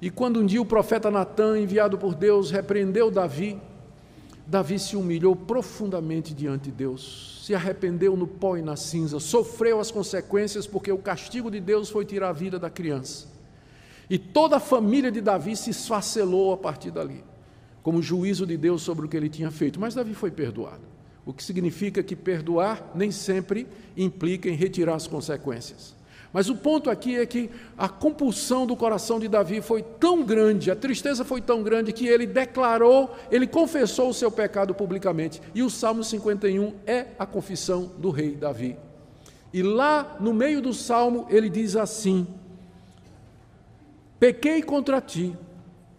[0.00, 3.60] E quando um dia o profeta Natan, enviado por Deus, repreendeu Davi,
[4.46, 9.78] Davi se humilhou profundamente diante de Deus, se arrependeu no pó e na cinza, sofreu
[9.78, 13.28] as consequências porque o castigo de Deus foi tirar a vida da criança.
[14.08, 17.22] E toda a família de Davi se esfacelou a partir dali,
[17.82, 19.78] como juízo de Deus sobre o que ele tinha feito.
[19.78, 20.84] Mas Davi foi perdoado,
[21.26, 25.94] o que significa que perdoar nem sempre implica em retirar as consequências.
[26.34, 30.68] Mas o ponto aqui é que a compulsão do coração de Davi foi tão grande,
[30.68, 35.40] a tristeza foi tão grande que ele declarou, ele confessou o seu pecado publicamente.
[35.54, 38.76] E o Salmo 51 é a confissão do rei Davi.
[39.52, 42.26] E lá no meio do salmo ele diz assim:
[44.18, 45.36] Pequei contra ti,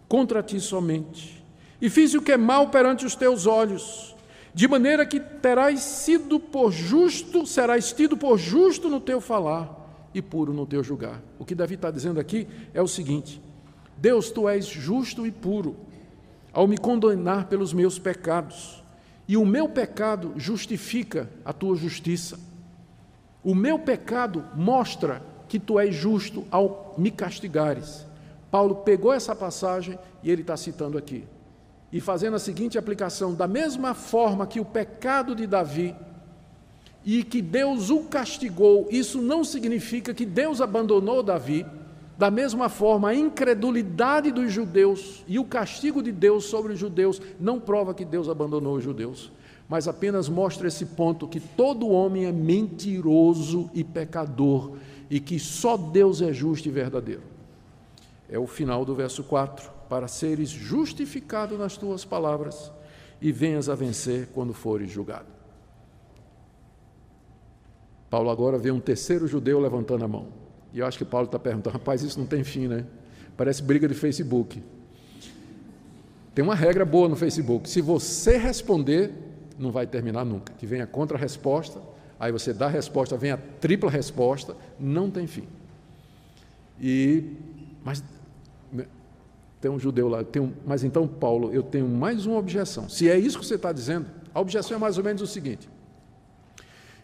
[0.06, 1.42] contra ti somente,
[1.80, 4.14] e fiz o que é mal perante os teus olhos,
[4.52, 9.85] de maneira que terás sido por justo, serás tido por justo no teu falar
[10.18, 11.22] e puro no teu julgar.
[11.38, 13.40] O que Davi está dizendo aqui é o seguinte:
[13.96, 15.76] Deus, tu és justo e puro
[16.52, 18.82] ao me condenar pelos meus pecados,
[19.28, 22.38] e o meu pecado justifica a tua justiça.
[23.44, 28.06] O meu pecado mostra que tu és justo ao me castigares.
[28.50, 31.24] Paulo pegou essa passagem e ele está citando aqui.
[31.92, 35.94] E fazendo a seguinte aplicação: da mesma forma que o pecado de Davi
[37.06, 41.64] e que Deus o castigou, isso não significa que Deus abandonou Davi.
[42.18, 47.22] Da mesma forma, a incredulidade dos judeus e o castigo de Deus sobre os judeus
[47.38, 49.30] não prova que Deus abandonou os judeus,
[49.68, 54.72] mas apenas mostra esse ponto que todo homem é mentiroso e pecador
[55.08, 57.22] e que só Deus é justo e verdadeiro.
[58.28, 62.72] É o final do verso 4: para seres justificado nas tuas palavras
[63.20, 65.35] e venhas a vencer quando fores julgado.
[68.10, 70.28] Paulo agora vê um terceiro judeu levantando a mão.
[70.72, 72.84] E eu acho que Paulo está perguntando: rapaz, isso não tem fim, né?
[73.36, 74.62] Parece briga de Facebook.
[76.34, 79.12] Tem uma regra boa no Facebook: se você responder,
[79.58, 80.52] não vai terminar nunca.
[80.54, 81.80] Que vem a contra-resposta,
[82.20, 85.44] aí você dá a resposta, vem a tripla resposta, não tem fim.
[86.80, 87.24] E,
[87.82, 88.04] mas
[89.60, 92.88] tem um judeu lá, tem um, mas então, Paulo, eu tenho mais uma objeção.
[92.88, 95.68] Se é isso que você está dizendo, a objeção é mais ou menos o seguinte: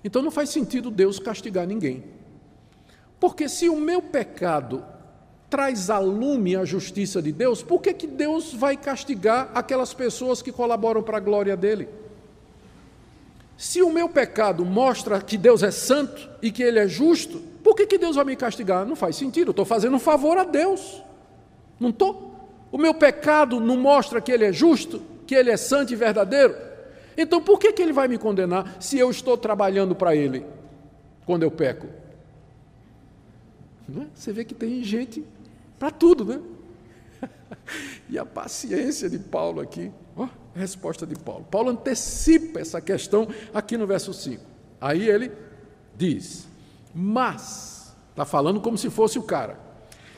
[0.05, 2.05] então não faz sentido Deus castigar ninguém.
[3.21, 4.85] Porque se o meu pecado
[5.49, 10.41] traz a lume a justiça de Deus, por que, que Deus vai castigar aquelas pessoas
[10.41, 11.89] que colaboram para a glória dele?
[13.57, 17.77] Se o meu pecado mostra que Deus é santo e que Ele é justo, por
[17.77, 18.85] que, que Deus vai me castigar?
[18.85, 21.03] Não faz sentido, eu estou fazendo um favor a Deus.
[21.79, 22.33] Não estou.
[22.73, 26.57] O meu pecado não mostra que Ele é justo, que Ele é santo e verdadeiro.
[27.17, 30.45] Então por que, que Ele vai me condenar se eu estou trabalhando para Ele
[31.27, 31.87] quando eu peco?
[34.01, 34.07] É?
[34.15, 35.25] Você vê que tem gente
[35.79, 36.41] para tudo, né?
[38.09, 39.91] e a paciência de Paulo aqui.
[40.17, 41.45] Ó, resposta de Paulo.
[41.51, 44.43] Paulo antecipa essa questão aqui no verso 5.
[44.81, 45.33] Aí ele
[45.97, 46.47] diz:
[46.95, 49.59] Mas, está falando como se fosse o cara.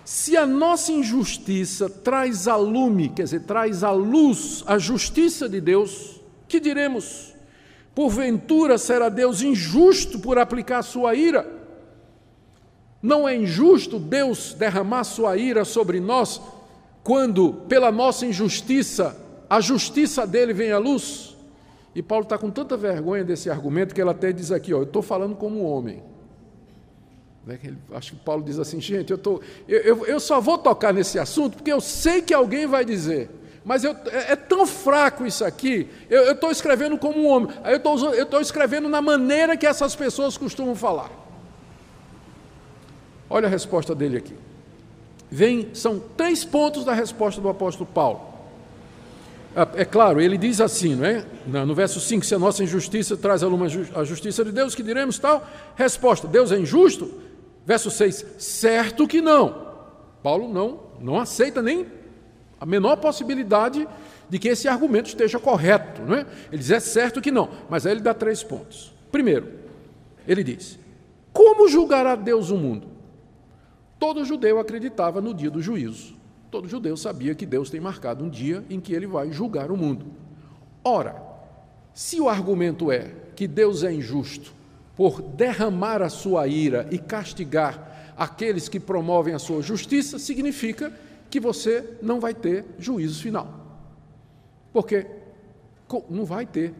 [0.04, 5.60] Se a nossa injustiça traz a lume, quer dizer, traz à luz a justiça de
[5.62, 7.34] Deus, que diremos?
[7.94, 11.46] Porventura será Deus injusto por aplicar sua ira?
[13.00, 16.40] Não é injusto Deus derramar sua ira sobre nós
[17.02, 19.16] quando, pela nossa injustiça,
[19.48, 21.36] a justiça dele vem à luz?
[21.94, 24.84] E Paulo está com tanta vergonha desse argumento que ele até diz aqui: ó, eu
[24.84, 26.02] estou falando como um homem.
[27.46, 27.58] Né,
[27.92, 31.18] acho que Paulo diz assim, gente, eu, tô, eu, eu, eu só vou tocar nesse
[31.18, 33.28] assunto porque eu sei que alguém vai dizer
[33.64, 37.72] mas eu, é, é, tão fraco isso aqui, eu estou escrevendo como um homem, aí
[37.72, 41.10] eu estou escrevendo na maneira que essas pessoas costumam falar.
[43.30, 44.34] Olha a resposta dele aqui.
[45.30, 48.34] Vem, são três pontos da resposta do apóstolo Paulo.
[49.56, 51.24] Ah, é claro, ele diz assim, não é?
[51.64, 55.46] No verso 5, se a nossa injustiça traz a justiça de Deus, que diremos tal?
[55.74, 57.22] Resposta: Deus é injusto?
[57.64, 59.72] Verso 6, certo que não.
[60.22, 61.86] Paulo não, não aceita nem
[62.64, 63.86] a menor possibilidade
[64.26, 66.00] de que esse argumento esteja correto.
[66.00, 66.26] Não é?
[66.50, 68.90] Ele diz, é certo que não, mas aí ele dá três pontos.
[69.12, 69.52] Primeiro,
[70.26, 70.78] ele diz:
[71.30, 72.88] Como julgará Deus o mundo?
[73.98, 76.14] Todo judeu acreditava no dia do juízo.
[76.50, 79.76] Todo judeu sabia que Deus tem marcado um dia em que ele vai julgar o
[79.76, 80.06] mundo.
[80.82, 81.22] Ora,
[81.92, 84.54] se o argumento é que Deus é injusto
[84.96, 90.90] por derramar a sua ira e castigar aqueles que promovem a sua justiça, significa
[91.30, 93.48] que você não vai ter juízo final.
[94.72, 95.06] Porque
[96.10, 96.74] não vai ter.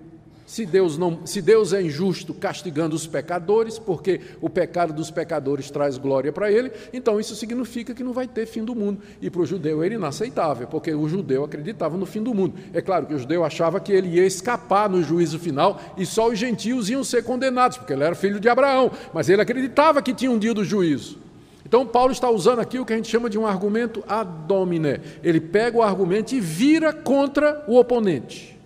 [0.47, 5.71] Se Deus, não, se Deus é injusto castigando os pecadores, porque o pecado dos pecadores
[5.71, 9.01] traz glória para ele, então isso significa que não vai ter fim do mundo.
[9.23, 12.57] E para o judeu era inaceitável, porque o judeu acreditava no fim do mundo.
[12.75, 16.29] É claro que o judeu achava que ele ia escapar no juízo final e só
[16.29, 20.13] os gentios iam ser condenados, porque ele era filho de Abraão, mas ele acreditava que
[20.13, 21.24] tinha um dia do juízo.
[21.65, 25.01] Então, Paulo está usando aqui o que a gente chama de um argumento ad hominem.
[25.23, 28.59] Ele pega o argumento e vira contra o oponente.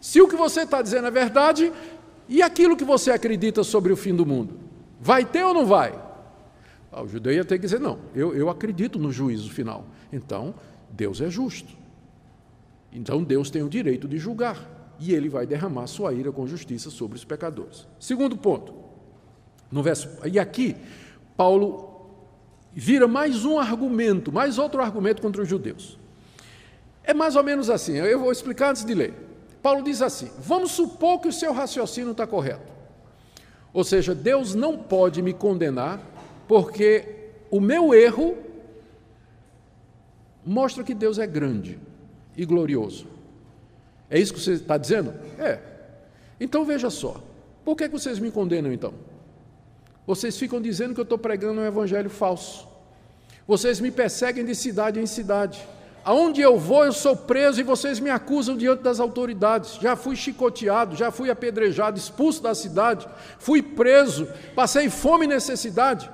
[0.00, 1.72] Se o que você está dizendo é verdade,
[2.28, 4.54] e aquilo que você acredita sobre o fim do mundo?
[5.00, 5.92] Vai ter ou não vai?
[6.92, 9.84] Ah, o judeu ia ter que dizer: não, eu, eu acredito no juízo final.
[10.12, 10.54] Então,
[10.90, 11.72] Deus é justo.
[12.92, 14.76] Então, Deus tem o direito de julgar.
[15.00, 17.86] E ele vai derramar sua ira com justiça sobre os pecadores.
[18.00, 18.74] Segundo ponto,
[19.70, 20.08] no verso.
[20.24, 20.74] E aqui,
[21.36, 21.87] Paulo
[22.72, 25.98] vira mais um argumento, mais outro argumento contra os judeus.
[27.02, 29.14] É mais ou menos assim, eu vou explicar antes de ler.
[29.62, 32.72] Paulo diz assim: vamos supor que o seu raciocínio está correto.
[33.72, 36.00] Ou seja, Deus não pode me condenar
[36.46, 38.36] porque o meu erro
[40.44, 41.78] mostra que Deus é grande
[42.36, 43.06] e glorioso.
[44.08, 45.12] É isso que você está dizendo?
[45.38, 45.60] É.
[46.40, 47.22] Então veja só.
[47.64, 48.94] Por que vocês me condenam então?
[50.08, 52.66] Vocês ficam dizendo que eu estou pregando um evangelho falso.
[53.46, 55.60] Vocês me perseguem de cidade em cidade.
[56.02, 59.74] Aonde eu vou, eu sou preso e vocês me acusam diante das autoridades.
[59.74, 63.06] Já fui chicoteado, já fui apedrejado, expulso da cidade,
[63.38, 66.10] fui preso, passei fome e necessidade.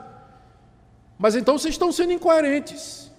[1.16, 3.12] Mas então vocês estão sendo incoerentes.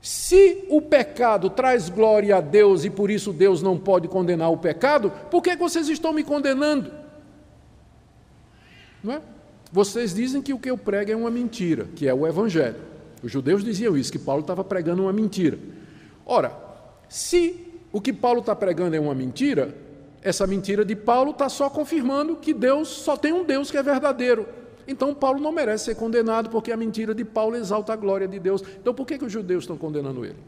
[0.00, 4.56] Se o pecado traz glória a Deus e por isso Deus não pode condenar o
[4.56, 6.90] pecado, por que vocês estão me condenando?
[9.02, 9.34] Não é?
[9.74, 12.76] Vocês dizem que o que eu prego é uma mentira, que é o Evangelho.
[13.24, 15.58] Os judeus diziam isso, que Paulo estava pregando uma mentira.
[16.24, 16.56] Ora,
[17.08, 19.74] se o que Paulo está pregando é uma mentira,
[20.22, 23.82] essa mentira de Paulo está só confirmando que Deus só tem um Deus que é
[23.82, 24.46] verdadeiro.
[24.86, 28.38] Então Paulo não merece ser condenado, porque a mentira de Paulo exalta a glória de
[28.38, 28.62] Deus.
[28.80, 30.38] Então por que, que os judeus estão condenando ele?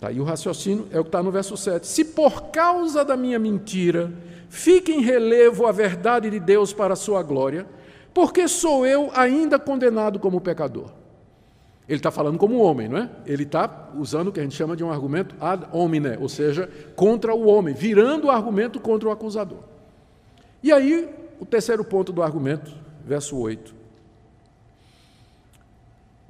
[0.00, 1.84] Tá, e o raciocínio é o que está no verso 7.
[1.84, 4.12] Se por causa da minha mentira
[4.48, 7.66] fica em relevo a verdade de Deus para a sua glória,
[8.12, 10.90] porque sou eu ainda condenado como pecador?
[11.88, 13.10] Ele está falando como homem, não é?
[13.24, 16.68] Ele está usando o que a gente chama de um argumento ad hominem, ou seja,
[16.94, 19.60] contra o homem, virando o argumento contra o acusador.
[20.62, 21.08] E aí
[21.40, 22.72] o terceiro ponto do argumento,
[23.04, 23.74] verso 8.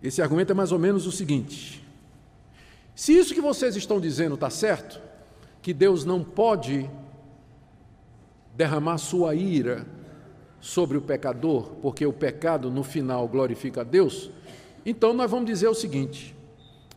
[0.03, 1.85] Esse argumento é mais ou menos o seguinte:
[2.95, 5.01] se isso que vocês estão dizendo está certo,
[5.61, 6.89] que Deus não pode
[8.59, 9.87] derramar sua ira
[10.61, 14.33] sobre o pecador, porque o pecado no final glorifica a Deus,
[14.85, 16.35] então nós vamos dizer o seguinte: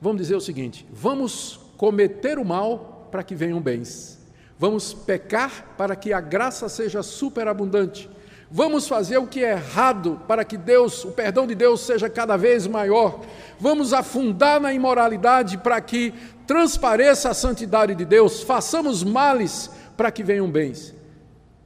[0.02, 4.20] vamos dizer o seguinte, vamos cometer o mal para que venham bens.
[4.58, 8.10] Vamos pecar para que a graça seja superabundante.
[8.50, 12.38] Vamos fazer o que é errado para que Deus, o perdão de Deus seja cada
[12.38, 13.22] vez maior.
[13.60, 16.14] Vamos afundar na imoralidade para que
[16.46, 18.42] transpareça a santidade de Deus.
[18.42, 21.01] Façamos males para que venham bens.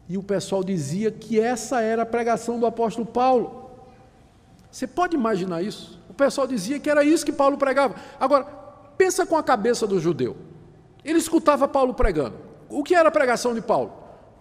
[0.07, 3.71] E o pessoal dizia que essa era a pregação do apóstolo Paulo.
[4.69, 6.01] Você pode imaginar isso?
[6.09, 7.95] O pessoal dizia que era isso que Paulo pregava.
[8.19, 8.43] Agora,
[8.97, 10.35] pensa com a cabeça do judeu.
[11.03, 12.35] Ele escutava Paulo pregando.
[12.69, 13.93] O que era a pregação de Paulo?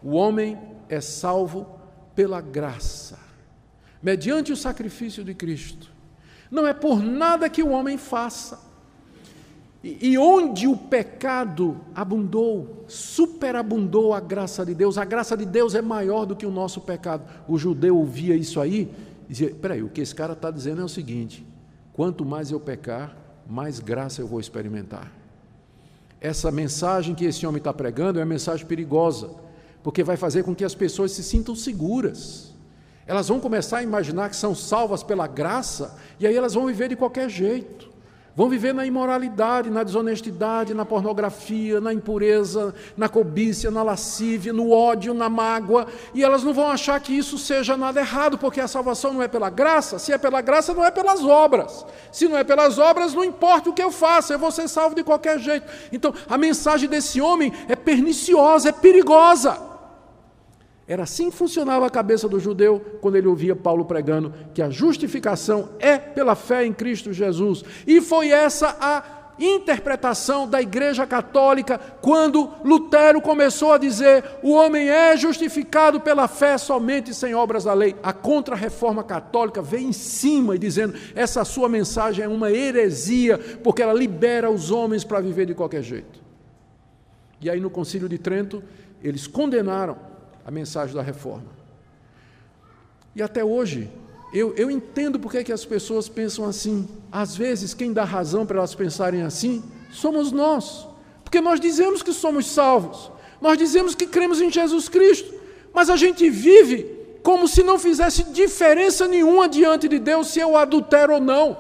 [0.02, 1.78] O homem é salvo
[2.14, 3.18] pela graça,
[4.02, 5.90] mediante o sacrifício de Cristo.
[6.50, 8.60] Não é por nada que o homem faça.
[9.84, 15.82] E, onde o pecado abundou, superabundou a graça de Deus, a graça de Deus é
[15.82, 17.22] maior do que o nosso pecado.
[17.46, 18.90] O judeu ouvia isso aí
[19.28, 21.46] e dizia: peraí, o que esse cara está dizendo é o seguinte:
[21.92, 23.14] quanto mais eu pecar,
[23.46, 25.12] mais graça eu vou experimentar
[26.24, 29.28] essa mensagem que esse homem está pregando é uma mensagem perigosa,
[29.82, 32.54] porque vai fazer com que as pessoas se sintam seguras.
[33.06, 36.88] Elas vão começar a imaginar que são salvas pela graça, e aí elas vão viver
[36.88, 37.90] de qualquer jeito.
[38.36, 44.72] Vão viver na imoralidade, na desonestidade, na pornografia, na impureza, na cobiça, na lascívia, no
[44.72, 48.66] ódio, na mágoa, e elas não vão achar que isso seja nada errado, porque a
[48.66, 51.86] salvação não é pela graça, se é pela graça, não é pelas obras.
[52.10, 54.96] Se não é pelas obras, não importa o que eu faça, eu vou ser salvo
[54.96, 55.70] de qualquer jeito.
[55.92, 59.73] Então, a mensagem desse homem é perniciosa, é perigosa.
[60.86, 64.68] Era assim que funcionava a cabeça do judeu quando ele ouvia Paulo pregando que a
[64.68, 67.64] justificação é pela fé em Cristo Jesus.
[67.86, 69.02] E foi essa a
[69.38, 76.58] interpretação da Igreja Católica quando Lutero começou a dizer: o homem é justificado pela fé
[76.58, 77.96] somente sem obras da lei.
[78.02, 83.82] A contra-reforma católica veio em cima e dizendo: essa sua mensagem é uma heresia, porque
[83.82, 86.22] ela libera os homens para viver de qualquer jeito.
[87.40, 88.62] E aí no Concílio de Trento,
[89.02, 90.13] eles condenaram
[90.44, 91.64] a mensagem da reforma.
[93.14, 93.90] E até hoje,
[94.32, 96.88] eu, eu entendo porque é que as pessoas pensam assim.
[97.10, 100.88] Às vezes, quem dá razão para elas pensarem assim somos nós.
[101.22, 105.32] Porque nós dizemos que somos salvos, nós dizemos que cremos em Jesus Cristo,
[105.72, 110.56] mas a gente vive como se não fizesse diferença nenhuma diante de Deus se eu
[110.56, 111.56] adultero ou não,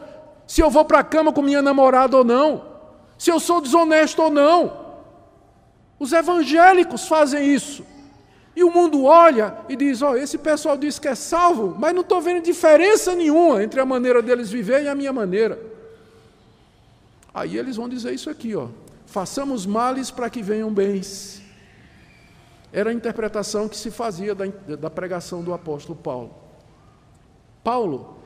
[0.46, 2.64] se eu vou para a cama com minha namorada ou não,
[3.16, 4.84] se eu sou desonesto ou não.
[5.98, 7.84] Os evangélicos fazem isso.
[8.56, 11.94] E o mundo olha e diz: Ó, oh, esse pessoal diz que é salvo, mas
[11.94, 15.58] não estou vendo diferença nenhuma entre a maneira deles viver e a minha maneira.
[17.34, 18.68] Aí eles vão dizer isso aqui: ó,
[19.06, 21.42] façamos males para que venham bens.
[22.72, 26.34] Era a interpretação que se fazia da, da pregação do apóstolo Paulo.
[27.62, 28.18] Paulo,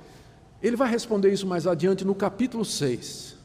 [0.63, 3.37] ele vai responder isso mais adiante no capítulo 6.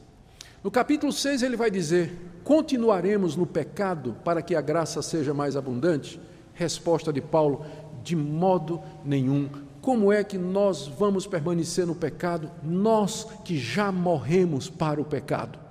[0.62, 2.14] No capítulo 6 ele vai dizer:
[2.44, 6.20] Continuaremos no pecado para que a graça seja mais abundante?
[6.54, 7.66] Resposta de Paulo:
[8.04, 9.50] de modo nenhum,
[9.82, 12.50] como é que nós vamos permanecer no pecado?
[12.64, 15.63] Nós que já morremos para o pecado.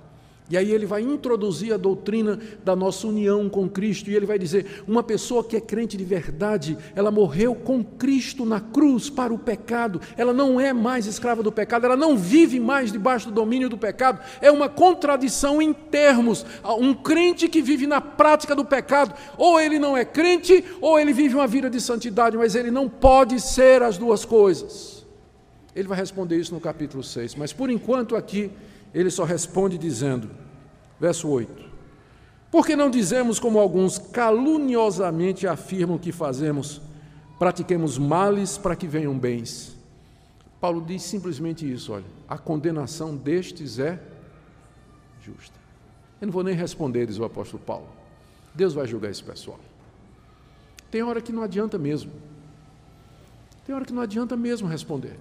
[0.49, 4.37] E aí ele vai introduzir a doutrina da nossa união com Cristo, e ele vai
[4.37, 9.33] dizer: uma pessoa que é crente de verdade, ela morreu com Cristo na cruz para
[9.33, 13.33] o pecado, ela não é mais escrava do pecado, ela não vive mais debaixo do
[13.33, 16.45] domínio do pecado, é uma contradição em termos.
[16.77, 21.13] Um crente que vive na prática do pecado, ou ele não é crente, ou ele
[21.13, 25.05] vive uma vida de santidade, mas ele não pode ser as duas coisas.
[25.75, 28.51] Ele vai responder isso no capítulo 6, mas por enquanto aqui
[28.93, 30.29] ele só responde dizendo,
[30.99, 31.63] verso 8:
[32.51, 36.81] Por que não dizemos como alguns caluniosamente afirmam que fazemos,
[37.39, 39.75] pratiquemos males para que venham bens?
[40.61, 43.99] Paulo diz simplesmente isso, olha, a condenação destes é
[45.21, 45.59] justa.
[46.21, 47.87] Eu não vou nem responder, diz o apóstolo Paulo.
[48.55, 49.59] Deus vai julgar esse pessoal.
[50.89, 52.11] Tem hora que não adianta mesmo.
[53.65, 55.17] Tem hora que não adianta mesmo responder.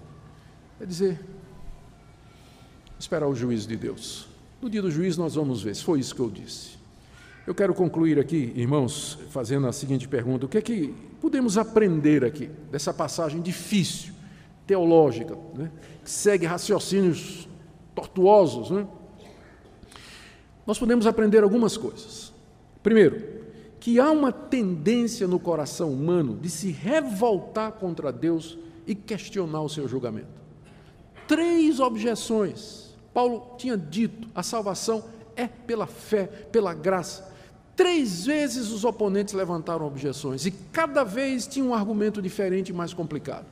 [0.81, 1.18] É dizer,
[3.03, 4.29] esperar o juízo de Deus.
[4.61, 6.81] No dia do juízo nós vamos ver foi isso que eu disse.
[7.45, 12.25] Eu quero concluir aqui, irmãos, fazendo a seguinte pergunta: o que é que podemos aprender
[12.25, 14.15] aqui dessa passagem difícil,
[14.65, 15.71] teológica, né,
[16.05, 17.49] que segue raciocínios
[17.93, 18.71] tortuosos?
[18.71, 18.87] Né?
[20.65, 22.33] Nós podemos aprender algumas coisas.
[22.85, 23.43] Primeiro,
[23.81, 29.69] que há uma tendência no coração humano de se revoltar contra Deus e questionar o
[29.69, 30.41] seu julgamento.
[31.27, 35.05] Três objeções Paulo tinha dito: a salvação
[35.37, 37.31] é pela fé, pela graça.
[37.75, 42.93] Três vezes os oponentes levantaram objeções e cada vez tinha um argumento diferente e mais
[42.93, 43.47] complicado.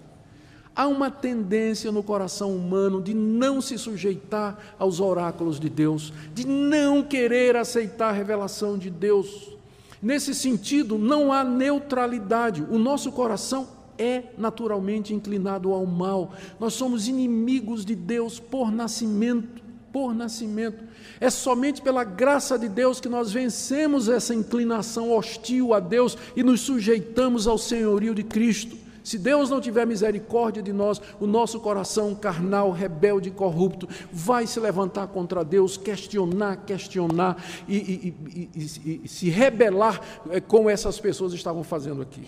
[0.76, 6.46] Há uma tendência no coração humano de não se sujeitar aos oráculos de Deus, de
[6.46, 9.56] não querer aceitar a revelação de Deus.
[10.00, 12.62] Nesse sentido, não há neutralidade.
[12.70, 13.68] O nosso coração
[14.00, 16.32] é naturalmente inclinado ao mal.
[16.58, 20.82] Nós somos inimigos de Deus por nascimento, por nascimento.
[21.20, 26.42] É somente pela graça de Deus que nós vencemos essa inclinação hostil a Deus e
[26.42, 28.78] nos sujeitamos ao senhorio de Cristo.
[29.02, 34.46] Se Deus não tiver misericórdia de nós, o nosso coração carnal, rebelde e corrupto vai
[34.46, 41.00] se levantar contra Deus, questionar, questionar e, e, e, e se rebelar eh, como essas
[41.00, 42.22] pessoas estavam fazendo aqui.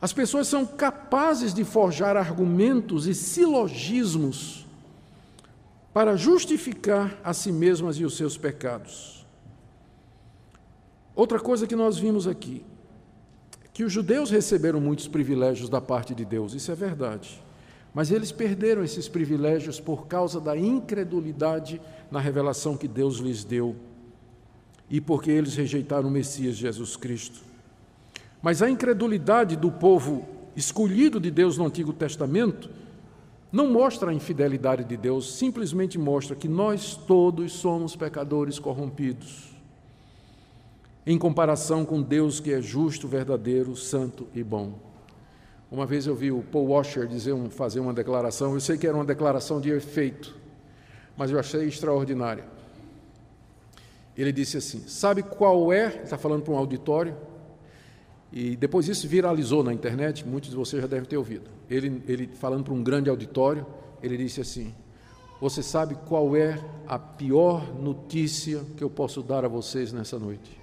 [0.00, 4.66] As pessoas são capazes de forjar argumentos e silogismos
[5.92, 9.26] para justificar a si mesmas e os seus pecados.
[11.14, 12.64] Outra coisa que nós vimos aqui,
[13.74, 17.42] que os judeus receberam muitos privilégios da parte de Deus, isso é verdade.
[17.92, 21.80] Mas eles perderam esses privilégios por causa da incredulidade
[22.10, 23.76] na revelação que Deus lhes deu
[24.88, 27.49] e porque eles rejeitaram o Messias Jesus Cristo.
[28.42, 30.26] Mas a incredulidade do povo
[30.56, 32.70] escolhido de Deus no Antigo Testamento
[33.52, 39.50] não mostra a infidelidade de Deus, simplesmente mostra que nós todos somos pecadores corrompidos,
[41.04, 44.74] em comparação com Deus que é justo, verdadeiro, santo e bom.
[45.70, 48.96] Uma vez eu vi o Paul Washer dizer fazer uma declaração, eu sei que era
[48.96, 50.36] uma declaração de efeito,
[51.16, 52.44] mas eu achei extraordinária.
[54.16, 56.02] Ele disse assim: Sabe qual é?
[56.02, 57.16] Está falando para um auditório
[58.32, 61.50] e depois isso viralizou na internet, muitos de vocês já devem ter ouvido.
[61.68, 63.66] Ele, ele falando para um grande auditório,
[64.02, 64.72] ele disse assim:
[65.40, 70.58] Você sabe qual é a pior notícia que eu posso dar a vocês nessa noite?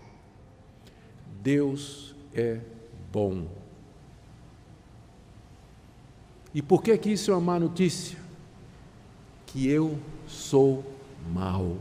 [1.41, 2.59] Deus é
[3.11, 3.47] bom.
[6.53, 8.17] E por que que isso é uma má notícia?
[9.45, 10.83] Que eu sou
[11.33, 11.77] mau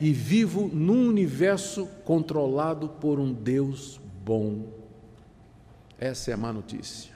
[0.00, 4.77] e vivo num universo controlado por um Deus bom.
[5.98, 7.12] Essa é a má notícia,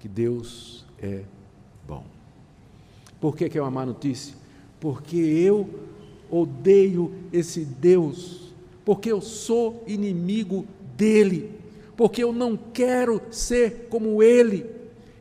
[0.00, 1.20] que Deus é
[1.86, 2.04] bom.
[3.20, 4.34] Por que, que é uma má notícia?
[4.80, 5.68] Porque eu
[6.30, 8.54] odeio esse Deus,
[8.86, 10.64] porque eu sou inimigo
[10.96, 11.52] dele,
[11.94, 14.64] porque eu não quero ser como ele,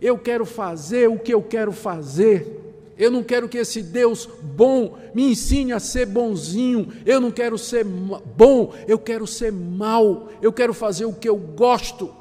[0.02, 2.62] eu quero fazer o que eu quero fazer.
[2.98, 6.88] Eu não quero que esse Deus bom me ensine a ser bonzinho.
[7.06, 10.30] Eu não quero ser bom, eu quero ser mal.
[10.42, 12.14] Eu quero fazer o que eu gosto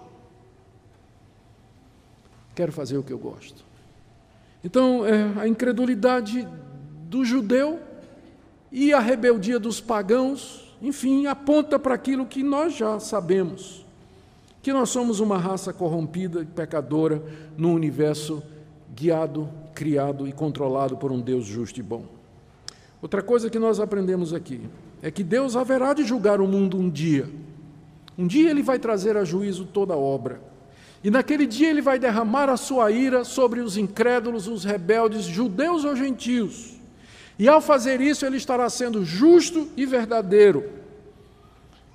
[2.55, 3.65] quero fazer o que eu gosto.
[4.63, 6.49] Então, é, a incredulidade
[7.09, 7.79] do judeu
[8.73, 13.85] e a rebeldia dos pagãos, enfim, aponta para aquilo que nós já sabemos:
[14.63, 17.23] que nós somos uma raça corrompida e pecadora
[17.57, 18.43] num universo
[18.95, 22.05] guiado, criado e controlado por um Deus justo e bom.
[23.03, 24.63] Outra coisa que nós aprendemos aqui
[25.03, 27.29] é que Deus haverá de julgar o mundo um dia.
[28.17, 30.41] Um dia ele vai trazer a juízo toda a obra.
[31.05, 35.85] E naquele dia ele vai derramar a sua ira sobre os incrédulos, os rebeldes, judeus
[35.85, 36.73] ou gentios.
[37.39, 40.65] E ao fazer isso, ele estará sendo justo e verdadeiro.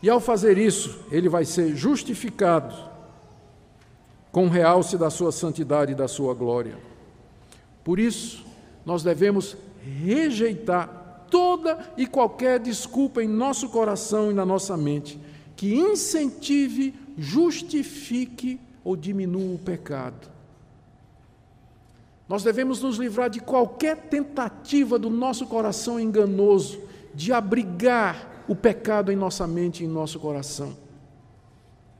[0.03, 2.75] E ao fazer isso, ele vai ser justificado
[4.31, 6.77] com o realce da sua santidade e da sua glória.
[7.83, 8.45] Por isso,
[8.85, 9.57] nós devemos
[10.03, 15.19] rejeitar toda e qualquer desculpa em nosso coração e na nossa mente
[15.55, 20.29] que incentive, justifique ou diminua o pecado.
[22.27, 26.79] Nós devemos nos livrar de qualquer tentativa do nosso coração enganoso
[27.13, 30.77] de abrigar o pecado em nossa mente e em nosso coração,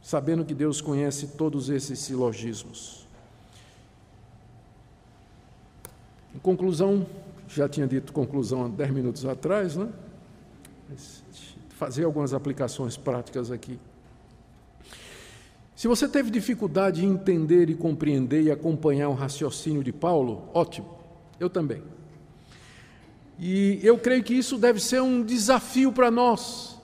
[0.01, 3.07] sabendo que Deus conhece todos esses silogismos.
[6.35, 7.07] Em conclusão,
[7.47, 9.89] já tinha dito conclusão há dez minutos atrás, né?
[11.69, 13.79] Fazer algumas aplicações práticas aqui.
[15.79, 20.89] Se você teve dificuldade em entender e compreender e acompanhar o raciocínio de Paulo, ótimo,
[21.39, 21.81] eu também.
[23.39, 26.77] E eu creio que isso deve ser um desafio para nós.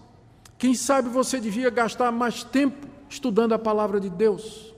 [0.57, 4.73] Quem sabe você devia gastar mais tempo estudando a palavra de Deus.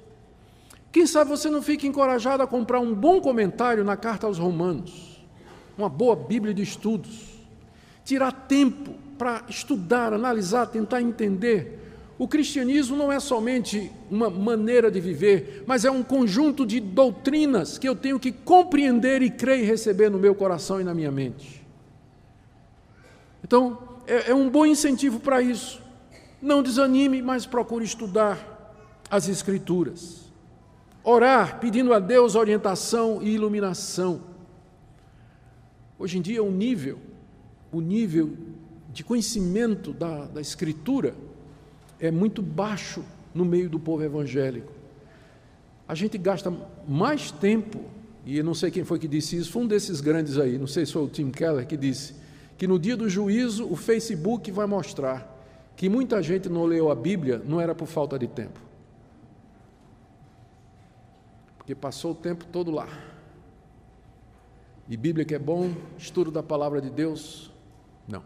[0.92, 5.24] Quem sabe você não fica encorajado a comprar um bom comentário na carta aos Romanos,
[5.78, 7.36] uma boa Bíblia de estudos.
[8.04, 11.87] Tirar tempo para estudar, analisar, tentar entender
[12.20, 17.78] o cristianismo não é somente uma maneira de viver, mas é um conjunto de doutrinas
[17.78, 21.12] que eu tenho que compreender e crer e receber no meu coração e na minha
[21.12, 21.64] mente.
[23.44, 25.80] Então, é, é um bom incentivo para isso.
[26.42, 28.74] Não desanime, mas procure estudar
[29.12, 30.26] as Escrituras.
[31.04, 34.24] Orar, pedindo a Deus orientação e iluminação.
[36.00, 37.00] Hoje em dia, o nível,
[37.72, 38.34] o nível
[38.92, 41.14] de conhecimento da, da Escritura
[42.00, 44.72] é muito baixo no meio do povo evangélico.
[45.88, 46.54] A gente gasta
[46.88, 47.82] mais tempo,
[48.26, 50.86] e não sei quem foi que disse isso, foi um desses grandes aí, não sei
[50.86, 52.16] se foi o Tim Keller que disse,
[52.58, 55.36] que no dia do juízo o Facebook vai mostrar
[55.76, 58.60] que muita gente não leu a Bíblia, não era por falta de tempo.
[61.58, 62.88] Porque passou o tempo todo lá.
[64.90, 67.52] E Bíblia que é bom, estudo da palavra de Deus,
[68.08, 68.24] não.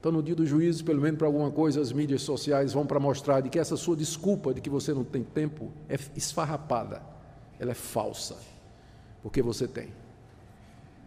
[0.00, 2.98] Então, no dia do juízo, pelo menos para alguma coisa, as mídias sociais vão para
[2.98, 7.02] mostrar de que essa sua desculpa de que você não tem tempo é esfarrapada,
[7.58, 8.38] ela é falsa,
[9.22, 9.88] porque você tem.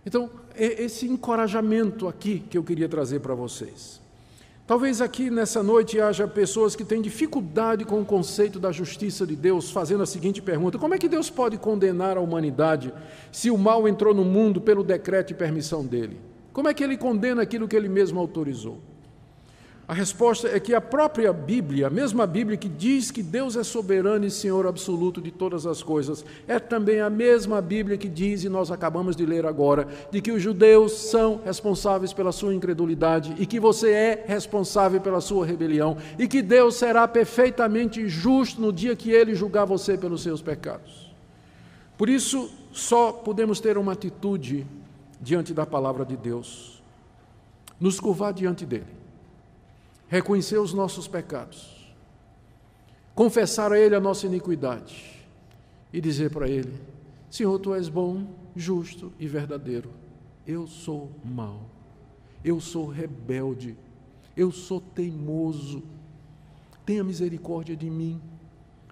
[0.05, 3.99] Então, é esse encorajamento aqui que eu queria trazer para vocês.
[4.67, 9.35] Talvez aqui nessa noite haja pessoas que têm dificuldade com o conceito da justiça de
[9.35, 12.93] Deus, fazendo a seguinte pergunta: como é que Deus pode condenar a humanidade
[13.31, 16.19] se o mal entrou no mundo pelo decreto e permissão dele?
[16.53, 18.79] Como é que ele condena aquilo que ele mesmo autorizou?
[19.85, 23.63] A resposta é que a própria Bíblia, a mesma Bíblia que diz que Deus é
[23.63, 28.45] soberano e Senhor absoluto de todas as coisas, é também a mesma Bíblia que diz,
[28.45, 33.35] e nós acabamos de ler agora, de que os judeus são responsáveis pela sua incredulidade
[33.37, 38.71] e que você é responsável pela sua rebelião e que Deus será perfeitamente justo no
[38.71, 41.11] dia que ele julgar você pelos seus pecados.
[41.97, 44.65] Por isso, só podemos ter uma atitude
[45.23, 46.83] diante da palavra de Deus,
[47.79, 48.93] nos curvar diante dele,
[50.09, 51.93] reconhecer os nossos pecados,
[53.15, 55.25] confessar a ele a nossa iniquidade
[55.93, 56.73] e dizer para ele:
[57.29, 59.91] Senhor, tu és bom, justo e verdadeiro.
[60.45, 61.61] Eu sou mau,
[62.43, 63.77] eu sou rebelde,
[64.35, 65.83] eu sou teimoso.
[66.85, 68.21] Tenha misericórdia de mim.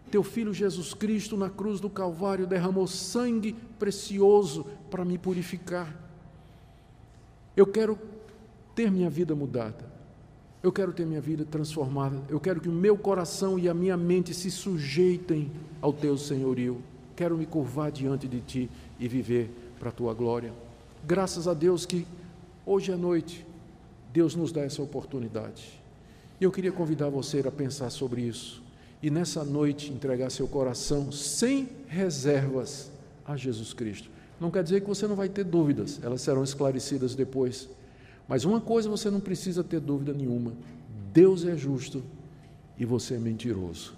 [0.10, 6.11] Teu filho Jesus Cristo na cruz do Calvário derramou sangue precioso para me purificar.
[7.56, 7.98] Eu quero
[8.76, 9.92] ter minha vida mudada.
[10.64, 12.22] Eu quero ter minha vida transformada.
[12.30, 16.82] Eu quero que o meu coração e a minha mente se sujeitem ao teu senhorio.
[17.16, 19.50] Quero me curvar diante de ti e viver
[19.80, 20.54] para a tua glória.
[21.06, 22.06] Graças a Deus que
[22.66, 23.46] hoje à noite
[24.14, 25.82] Deus nos dá essa oportunidade.
[26.40, 28.62] E eu queria convidar você a pensar sobre isso
[29.02, 32.92] e nessa noite entregar seu coração sem reservas
[33.26, 34.11] a Jesus Cristo.
[34.42, 37.70] Não quer dizer que você não vai ter dúvidas, elas serão esclarecidas depois.
[38.28, 40.54] Mas uma coisa você não precisa ter dúvida nenhuma:
[41.14, 42.02] Deus é justo
[42.76, 43.94] e você é mentiroso.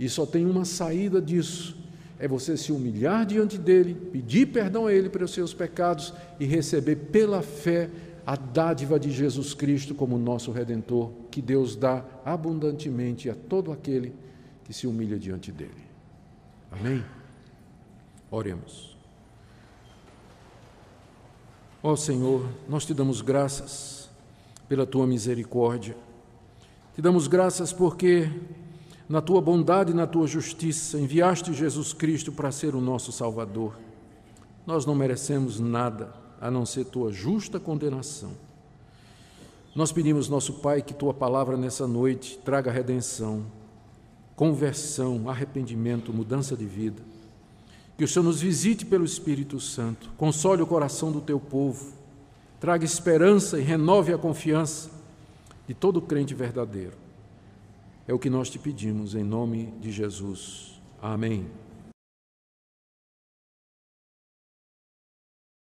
[0.00, 1.76] E só tem uma saída disso:
[2.18, 6.96] é você se humilhar diante dele, pedir perdão a ele pelos seus pecados e receber
[6.96, 7.90] pela fé
[8.26, 14.14] a dádiva de Jesus Cristo como nosso redentor, que Deus dá abundantemente a todo aquele
[14.64, 15.84] que se humilha diante dele.
[16.72, 17.04] Amém?
[18.30, 18.95] Oremos.
[21.88, 24.10] Ó Senhor, nós te damos graças
[24.68, 25.96] pela tua misericórdia.
[26.96, 28.28] Te damos graças porque
[29.08, 33.78] Na tua bondade e na tua justiça, enviaste Jesus Cristo para ser o nosso Salvador.
[34.66, 38.32] Nós não merecemos nada a não ser tua justa condenação.
[39.76, 43.46] Nós pedimos, nosso Pai, que tua palavra nessa noite traga redenção,
[44.34, 47.00] conversão, arrependimento, mudança de vida.
[47.96, 51.92] Que o Senhor nos visite pelo Espírito Santo, console o coração do teu povo,
[52.60, 54.90] traga esperança e renove a confiança
[55.66, 56.92] de todo crente verdadeiro.
[58.06, 60.80] É o que nós te pedimos em nome de Jesus.
[61.02, 61.46] Amém.